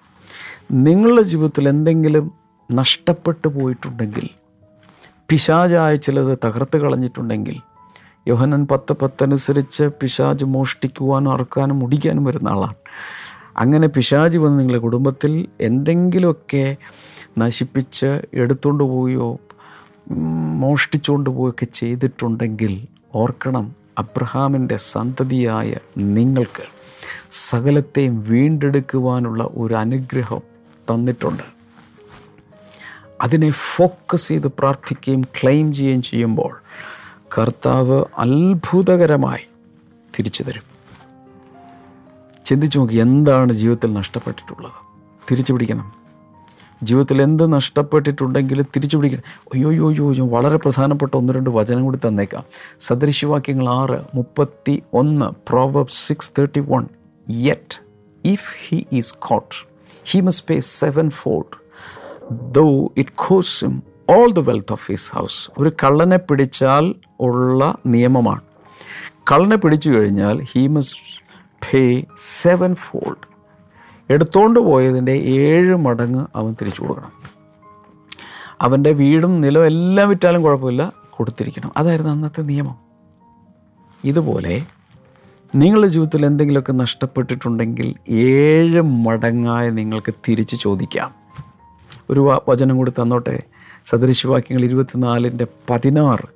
നിങ്ങളുടെ 0.71 1.21
ജീവിതത്തിൽ 1.21 1.69
എന്തെങ്കിലും 1.69 2.31
നഷ്ടപ്പെട്ടു 2.71 3.47
പോയിട്ടുണ്ടെങ്കിൽ 3.47 4.29
പിശാചായ 5.29 5.95
ചിലത് 5.95 6.37
തകർത്ത് 6.45 6.77
കളഞ്ഞിട്ടുണ്ടെങ്കിൽ 6.77 7.61
യോഹനൻ 8.27 8.67
പത്ത് 8.71 8.93
പത്തനുസരിച്ച് 8.93 9.83
പിശാജ് 9.83 10.45
മോഷ്ടിക്കുവാനും 10.45 11.31
അറുക്കാനും 11.31 11.79
മുടിക്കാനും 11.79 12.23
വരുന്ന 12.23 12.49
ആളാണ്. 12.49 12.75
അങ്ങനെ 13.57 13.87
പിശാജ് 13.87 14.37
വന്ന് 14.37 14.59
നിങ്ങളുടെ 14.59 14.81
കുടുംബത്തിൽ 14.81 15.47
എന്തെങ്കിലുമൊക്കെ 15.61 16.77
നശിപ്പിച്ച് 17.37 18.21
എടുത്തുകൊണ്ട് 18.33 18.83
പോവുകയോ 18.83 19.39
മോഷ്ടിച്ചുകൊണ്ട് 20.63 21.29
പോവുകയൊക്കെ 21.29 21.65
ചെയ്തിട്ടുണ്ടെങ്കിൽ 21.65 22.87
ഓർക്കണം 23.15 23.75
അബ്രഹാമിന്റെ 23.97 24.75
സന്തതിയായ 24.75 25.75
നിങ്ങൾക്ക് 25.97 26.65
സകലത്തെയും 27.31 28.23
വീണ്ടെടുക്കുവാനുള്ള 28.29 29.49
ഒരു 29.53 29.73
അനുഗ്രഹം 29.73 30.41
തന്നിട്ടുണ്ട്. 30.91 31.43
അതിനെ 33.21 33.49
ഫോക്കസ് 33.49 34.27
ചെയ്ത് 34.29 34.47
പ്രാർത്ഥിക്കുകയും 34.47 35.21
ക്ലെയിം 35.23 35.73
ചെയ്യുകയും 35.73 36.01
ചെയ്യുമ്പോൾ 36.01 36.53
കർത്താവ് 37.37 38.05
അത്ഭുതകരമായി 38.17 39.47
തിരിച്ചു 40.19 40.43
തരും. 40.43 40.61
ചിന്തിച്ചു 42.45 42.79
നോക്കി 42.79 42.95
എന്താണ് 42.95 43.53
ജീവിതത്തിൽ 43.53 43.93
നഷ്ടപ്പെട്ടിട്ടുള്ളത്? 43.93 44.71
തിരിച്ചു 45.31 45.53
പിടിക്കണം. 45.53 45.93
ജീവിതത്തിൽ 46.83 47.21
എന്ത് 47.21 47.53
നഷ്ടപ്പെട്ടിട്ടുണ്ടെങ്കിൽ 47.53 48.61
തിരിച്ചു 48.61 48.97
പിടിക്കണം. 48.97 49.21
അയ്യോ 49.53 49.69
അയ്യോ 49.69 49.89
അയ്യോ 49.89 50.27
വളരെ 50.27 50.57
പ്രധാനപ്പെട്ട 50.57 51.15
ഒന്ന് 51.15 51.33
രണ്ട് 51.33 51.49
വചനം 51.49 51.83
കൂടി 51.83 51.99
തന്നേക്കാം. 52.07 52.43
സദൃശ്യവാക്യങ്ങൾ 52.79 53.69
ആറ് 53.69 54.01
മുപ്പത്തി 54.15 54.83
ഒന്ന് 54.93 55.25
Proverbs 55.25 55.87
six 55.91 56.31
thirty 56.37 56.59
one 56.59 56.87
yet 57.29 57.83
if 58.25 58.55
he 58.67 58.85
is 58.93 59.15
caught 59.19 59.67
he 60.03 60.19
must 60.19 60.43
pay 60.49 60.59
sevenfold 61.09 61.63
though 62.31 62.93
it 62.97 63.09
costs 63.15 63.65
all 64.09 64.31
the 64.31 64.39
wealth 64.39 64.71
of 64.71 64.91
his 64.91 65.15
house 65.15 65.51
ഒരു 65.57 65.71
കള്ളനെ 65.83 66.17
പിടിച്ചാൽ 66.17 66.95
ഉള്ള 67.19 67.77
നിയമമാണ്. 67.85 68.41
കള്ളനെ 69.31 69.55
പിടിച്ചു 69.55 69.89
കഴിഞ്ഞാൽ 69.89 70.41
he 70.41 70.67
must 70.67 71.23
pay 71.39 72.03
seven 72.17 72.75
fold 72.75 73.27
എടുത്തോണ്ട് 74.09 74.59
പോയതിന്റെ 74.59 75.11
ഏഴ് 75.11 75.75
മടങ്ങ് 75.75 76.25
അവൻ 76.35 76.55
തിരിച്ചു 76.61 76.81
കൊടുക്കണം. 76.81 77.11
അവന്റെ 78.61 78.91
വീടും 78.91 79.41
നിലവും 79.41 79.65
എല്ലാം 79.65 80.09
വിറ്റാലും 80.09 80.41
കുഴപ്പമില്ല 80.41 80.93
കൊടുത്തിരിക്കണം. 81.09 81.71
അതായിരുന്നു 81.77 82.11
അന്നത്തെ 82.11 82.41
നിയമം. 82.41 82.75
ഇതുപോലെ 84.03 84.65
നിങ്ങളുടെ 85.55 85.87
ജീവിതത്തിൽ 85.87 86.25
എന്തെങ്കിലുമൊക്കെ 86.25 86.71
നഷ്ടപ്പെട്ടിട്ടുണ്ടെങ്കിൽ 86.71 87.95
ഏഴ് 88.09 88.81
മടങ്ങായി 88.81 89.69
നിങ്ങൾക്ക് 89.69 90.13
തിരിച്ച് 90.29 90.55
ചോദിക്കാം. 90.55 91.11
ഒരു 92.09 92.39
വചനം 92.49 92.77
കൂടി 92.77 92.91
തന്നോട്ടെ? 92.91 93.39
സദൃശവാക്യങ്ങൾ 93.85 94.63
ഇരുപത്തിനാലിന്റെ 94.63 95.47
പതിനാറ്. 95.69 96.27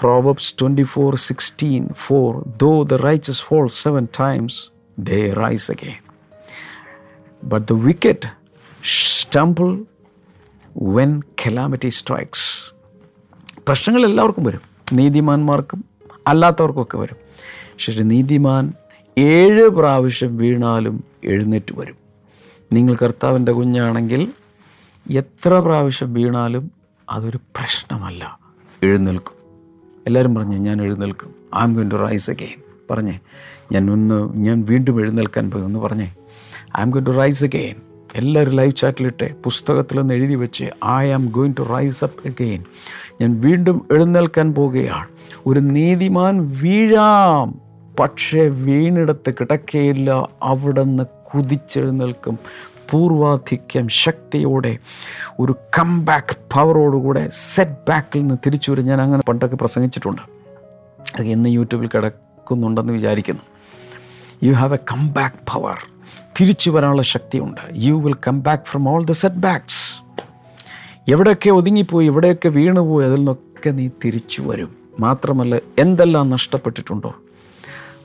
Proverbs 0.00 0.56
twenty 0.60 0.82
four 0.82 1.14
sixteen 1.14 1.88
for 1.96 2.44
though 2.56 2.82
the 2.82 2.94
righteous 2.94 3.42
fall 3.42 3.68
seven 3.68 4.08
times 4.20 4.70
they 4.98 5.32
rise 5.32 5.70
again 5.70 6.02
but 7.44 7.72
the 7.72 7.72
wicked 7.72 8.28
stumble 8.84 9.84
when 10.82 11.22
calamity 11.46 11.88
strikes 11.88 12.72
പ്രശ്നങ്ങൾ 13.66 14.04
എല്ലാവർക്കും 14.04 14.44
വരും. 14.44 14.60
നീതിമാന്മാർക്കും 14.92 15.84
അല്ലാത്തവർക്കൊക്കെ 16.26 16.96
വരും. 16.96 17.16
പക്ഷേ 17.72 17.92
നീതിമാൻ 17.92 18.72
ഏഴ് 19.18 19.68
പ്രാവശ്യം 19.68 20.36
വീണാലും 20.36 21.04
എഴുന്നേറ്റ് 21.24 21.78
വരും. 21.78 21.96
നിങ്ങൾ 22.72 22.96
കർത്താവിന്റെ 22.96 23.52
കുഞ്ഞാണെങ്കിൽ 23.52 24.32
എത്ര 25.10 25.60
പ്രാവശ്യം 25.60 26.12
വീണാലും 26.12 26.70
അതൊരു 27.10 27.36
പ്രശ്നമല്ല. 27.36 28.38
എഴുന്നേൽക്കും. 28.82 29.34
എല്ലാവരും 30.06 30.34
പറഞ്ഞു 30.34 30.56
ഞാൻ 30.56 30.82
എഴുന്നേൽക്കും. 30.82 31.34
I 31.56 31.62
am 31.62 31.74
going 31.74 31.88
to 31.88 31.94
rise 31.94 32.30
again 32.30 32.62
പറഞ്ഞേ 32.90 33.20
ഞാൻ 33.72 33.90
ഒന്ന് 33.90 34.34
ഞാൻ 34.34 34.64
വീണ്ടും 34.68 35.00
എഴുന്നേൽക്കാൻ 35.00 35.50
പോയി 35.50 35.62
ഒന്ന് 35.62 35.78
പറഞ്ഞേ 35.78 36.14
I 36.78 36.82
am 36.82 36.90
going 36.90 37.06
to 37.06 37.10
rise 37.10 37.44
again 37.44 37.74
എല്ലാവരും 38.14 38.52
ലൈവ് 38.52 38.72
ചാറ്റിലിട്ടെ 38.72 39.34
പുസ്തകത്തിലൊന്ന് 39.44 40.14
എഴുതി 40.14 40.34
വെച്ച് 40.34 40.64
I 40.86 41.10
am 41.10 41.26
going 41.26 41.54
to 41.58 41.62
rise 41.62 42.04
up 42.04 42.28
again 42.28 42.64
ഞാൻ 43.20 43.40
വീണ്ടും 43.40 43.86
എഴുന്നേൽക്കാൻ 43.92 44.54
പോവുകയാണ്. 44.54 45.08
ഒരു 45.46 45.60
നീതിമാൻ 45.60 46.58
വീഴാം. 46.62 47.60
പക്ഷേ 48.00 48.48
വീണിടത്ത് 48.48 49.34
കിടക്കയില്ല. 49.34 50.28
അവിടെ 50.42 50.84
നിന്ന് 50.84 51.02
കുതിച്ചെഴുന്നേൽക്കും. 51.02 52.38
പൂർവാധിക്യം 52.90 53.88
ശക്തിയോടെ 53.88 54.78
ഒരു 55.40 55.56
കം 55.78 56.04
ബാക്ക് 56.04 56.36
പവറോടുകൂടെ 56.54 57.28
സെറ്റ് 57.32 57.78
ബാക്കിൽ 57.88 58.20
നിന്ന് 58.20 58.34
തിരിച്ചു 58.46 58.70
വരും. 58.70 58.86
ഞാൻ 58.86 59.00
അങ്ങനെ 59.00 59.22
പണ്ടൊക്കെ 59.28 59.56
പ്രസംഗിച്ചിട്ടുണ്ട്. 59.56 60.22
അത് 61.18 61.26
ഇന്ന് 61.26 61.48
യൂട്യൂബിൽ 61.48 61.88
കിടക്കുന്നുണ്ടെന്ന് 61.88 62.92
വിചാരിക്കുന്നു. 62.92 63.42
You 64.42 64.52
have 64.52 64.74
a 64.74 64.78
come 64.92 65.12
back 65.12 65.36
power 65.52 65.78
തിരിച്ചു 66.40 66.70
വരാനുള്ള 66.70 67.02
ശക്തിയുണ്ട്. 67.02 67.60
You 67.74 67.94
will 67.94 68.14
come 68.14 68.42
back 68.42 68.64
from 68.64 68.88
all 68.88 69.04
the 69.04 69.12
setbacks 69.36 70.02
എവിടെയൊക്കെ 71.08 71.50
ഒതുങ്ങിപ്പോയി 71.50 72.06
എവിടെയൊക്കെ 72.06 72.48
വീണുപോയി 72.48 73.06
അതിൽ 73.06 73.16
നിന്നൊക്കെ 73.16 73.70
നീ 73.70 73.88
തിരിച്ചു 74.04 74.42
വരും. 74.42 74.76
മാത്രമല്ല 75.00 75.56
എന്തെല്ലാം 75.78 76.28
നഷ്ടപ്പെട്ടിട്ടുണ്ടോ 76.28 77.14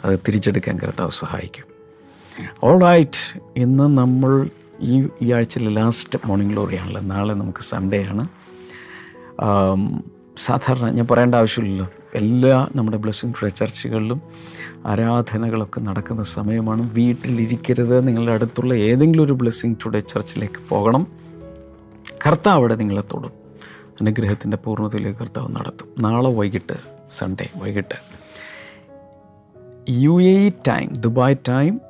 അത് 0.06 0.20
തിരിച്ചെടുക്കാൻ 0.28 0.80
കർത്താവ് 0.80 1.12
സഹായിക്കും. 1.12 1.65
ഓൾ 2.63 2.82
റൈറ്റ് 2.82 3.41
ഇന്ന് 3.56 3.84
നമ്മൾ 3.84 4.50
ഈ 4.82 5.08
ഈ 5.22 5.34
ആഴ്ചയിലെ 5.34 5.72
ലാസ്റ്റ് 5.72 6.20
മോർണിംഗ് 6.26 6.54
ഗ്ലോറിയാണല്ലോ 6.54 7.02
നാളെ 7.02 7.34
നമുക്ക് 7.34 7.60
സൺഡേ 7.60 8.06
ആണ്. 8.06 8.28
സാധാരണ 10.38 10.89
ഞാൻ 10.89 11.08
പറയേണ്ട 11.12 11.36
ആവശ്യമില്ലല്ലോ. 11.36 11.88
എല്ലാ 12.15 12.67
നമ്മുടെ 12.76 12.98
ബ്ലെസ്സിങ് 12.98 13.34
പ്രേ 13.39 13.50
ചർച്ചുകളിലും 13.50 14.22
ആരാധനകളൊക്കെ 14.86 15.80
നടക്കുന്ന 15.80 16.24
സമയമാണ്. 16.24 16.94
വീട്ടിലിരിക്കരുത്. 16.94 18.08
നിങ്ങളുടെ 18.08 18.32
അടുത്തുള്ള 18.32 18.74
ഏതെങ്കിലും 18.74 19.24
ഒരു 19.24 19.34
ബ്ലെസ്സിങ് 19.34 19.76
ടുഡേ 19.86 20.00
ചർച്ചിലേക്ക് 20.00 20.70
പോകണം. 20.70 21.08
കർത്താവ് 22.28 22.58
അവിടെ 22.58 22.76
നിങ്ങളെ 22.76 23.02
തൊടും. 23.02 23.32
അനുഗ്രഹത്തിന്റെ 24.02 24.58
പൂർണതയിലേക്ക് 24.58 25.20
കർത്താവ് 25.20 25.56
നടത്തും. 25.56 25.88
നാളെ 26.00 26.30
വൈകിട്ട് 26.30 26.74
സൺഡേ 27.10 27.50
വൈകിട്ട്. 27.56 27.96
U 29.89 30.22
A 30.22 30.50
time 30.67 30.94
Dubai 30.94 31.36
time 31.50 31.82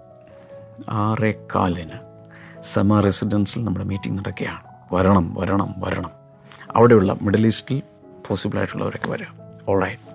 ആറേ 0.90 1.34
കാലിന്. 1.56 2.11
സമ 2.64 3.00
റെസിഡൻസിൽ 3.00 3.64
നമ്മുടെ 3.64 3.86
മീറ്റിംഗ് 3.86 4.20
നടക്കുകയാണ്. 4.20 4.64
വരണം 4.94 5.36
വരണം 5.40 5.74
വരണം. 5.78 6.10
അവിടെയുള്ള 6.76 7.16
മിഡിൽ 7.22 7.46
ഈസ്റ്റിൽ 7.46 7.82
പോസിബിൾ 8.28 8.58
ആയിട്ടുള്ളവരൊക്കെ 8.58 9.12
വരാം 9.12 9.36
ഓൾറൈറ്റ് 9.70 10.12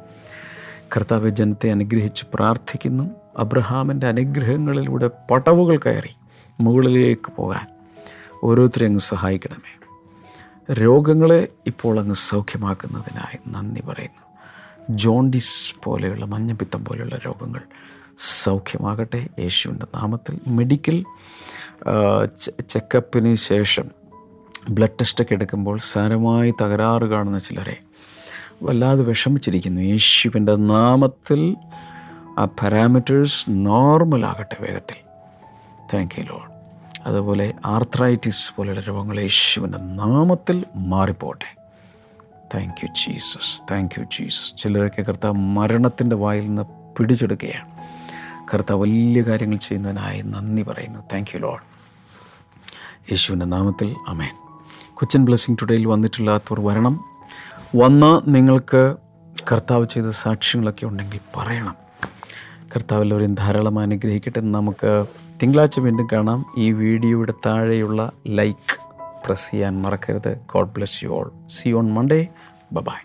കർത്താവ് 0.96 1.28
ജനത്തെ 1.28 1.70
അനുഗ്രഹിച്ച് 1.70 2.26
പ്രാർത്ഥിക്കുന്നു. 2.34 3.10
അബ്രഹാമിന്റെ 3.38 4.06
അനുഗ്രഹങ്ങളിലൂടെ 4.06 5.10
പടവുകൾ 5.30 5.78
കയറി 5.78 6.16
മുകളിലേക്ക് 6.60 7.32
പോകാൻ 7.36 7.66
ഓരോരുത്തരെയും 8.44 8.88
അങ്ങ് 8.88 9.00
സഹായിക്കണമേ. 9.00 9.86
രോഗങ്ങളെ 10.74 11.48
ഇപ്പോൾ 11.66 12.00
അങ്ങ് 12.00 12.14
സൗഖ്യമാക്കുന്നതിനായി 12.14 13.38
നന്ദി 13.48 13.80
പറയുന്നു. 13.80 14.26
ജോണ്ടിസ് 14.90 15.74
പോലെയുള്ള 15.84 16.24
മഞ്ഞപ്പിത്തം 16.24 16.84
പോലെയുള്ള 16.84 17.18
രോഗങ്ങൾ 17.26 17.60
സൗഖ്യമാകട്ടെ. 18.18 19.28
യേശുവിന്റെ 19.38 19.86
നാമത്തിൽ 19.94 20.40
മെഡിക്കൽ 20.48 21.04
ചെക്കപ്പിന് 22.68 23.34
ശേഷം 23.34 23.90
ബ്ലഡ് 24.70 24.90
ടെസ്റ്റൊക്കെ 24.90 25.34
എടുക്കുമ്പോൾ 25.34 25.78
സാരമായി 25.78 26.54
തകരാറ് 26.62 27.02
കാണുന്ന 27.02 27.38
ചിലരെ 27.38 27.76
വല്ലാതെ 28.62 29.02
വിഷമിച്ചിരിക്കുന്നു. 29.02 29.80
യേശുവിന്റെ 29.80 30.56
നാമത്തിൽ 30.56 31.56
ആ 32.38 32.44
പാരാമീറ്റേഴ്സ് 32.44 33.46
നോർമലാകട്ടെ 33.48 34.56
വേഗത്തിൽ. 34.60 34.96
താങ്ക് 35.94 36.14
യു 36.18 36.24
ലോഡ് 36.24 36.56
അതുപോലെ 37.06 37.54
ആർത്രൈറ്റിസ് 37.66 38.54
പോലെയുള്ള 38.56 38.80
രോഗങ്ങൾ 38.80 39.20
യേശുവിന്റെ 39.20 39.78
നാമത്തിൽ 39.78 40.64
മാറിപ്പോട്ടെ. 40.76 41.56
Thank 42.54 42.74
you 42.82 42.88
Jesus 42.88 43.62
thank 43.70 44.00
you 44.00 44.04
Jesus 44.04 44.62
ചിലരൊക്കെ 44.62 45.02
കർത്താവ് 45.02 45.34
മരണത്തിന്റെ 45.34 46.16
വായിൽ 46.16 46.46
നിന്ന് 46.46 46.62
പിടിച്ചെടുക്കുകയാണ്. 46.96 47.75
കർത്താവ് 48.54 48.80
വലിയ 48.80 49.22
കാര്യങ്ങൾ 49.22 49.56
ചെയ്യുന്നതിനായി 49.56 50.22
നന്ദി 50.22 50.62
പറയുന്നു. 50.62 51.00
താങ്ക് 51.12 51.30
യു 51.34 51.40
ലോഡ് 51.40 51.64
യേശുവിന്റെ 53.10 53.46
നാമത്തിൽ 53.46 53.96
അമേൻ 54.08 54.34
കൊച്ചിൻ 54.94 55.24
ബ്ലെസ്സിങ് 55.24 55.56
ടുഡേയിൽ 55.62 55.86
വന്നിട്ടില്ലാത്തവർ 55.86 56.60
വരണം. 56.60 57.04
വന്ന് 57.76 58.34
നിങ്ങൾക്ക് 58.34 58.96
കർത്താവ് 59.52 59.86
ചെയ്ത 59.86 60.08
സാക്ഷ്യങ്ങളൊക്കെ 60.08 60.86
ഉണ്ടെങ്കിൽ 60.86 61.20
പറയണം. 61.36 61.74
കർത്താവ് 62.76 63.02
എല്ലാവരെയും 63.02 63.34
ധാരാളം 63.34 63.78
അനുഗ്രഹിക്കട്ടെ 63.78 64.40
നമുക്ക് 64.40 65.06
തിങ്കളാഴ്ച 65.42 65.80
വീണ്ടും 65.80 66.08
കാണാം. 66.12 66.44
ഈ 66.58 66.72
വീഡിയോയുടെ 66.72 67.34
താഴെയുള്ള 67.46 68.12
ലൈക്ക് 68.26 68.80
പ്രസ് 69.26 69.50
ചെയ്യാൻ 69.50 69.82
മറക്കരുത്. 69.82 70.38
God 70.54 70.70
bless 70.70 71.04
you 71.04 71.08
all 71.08 71.30
see 71.48 71.68
on 71.68 71.92
Monday 71.92 72.28
bye 72.72 73.00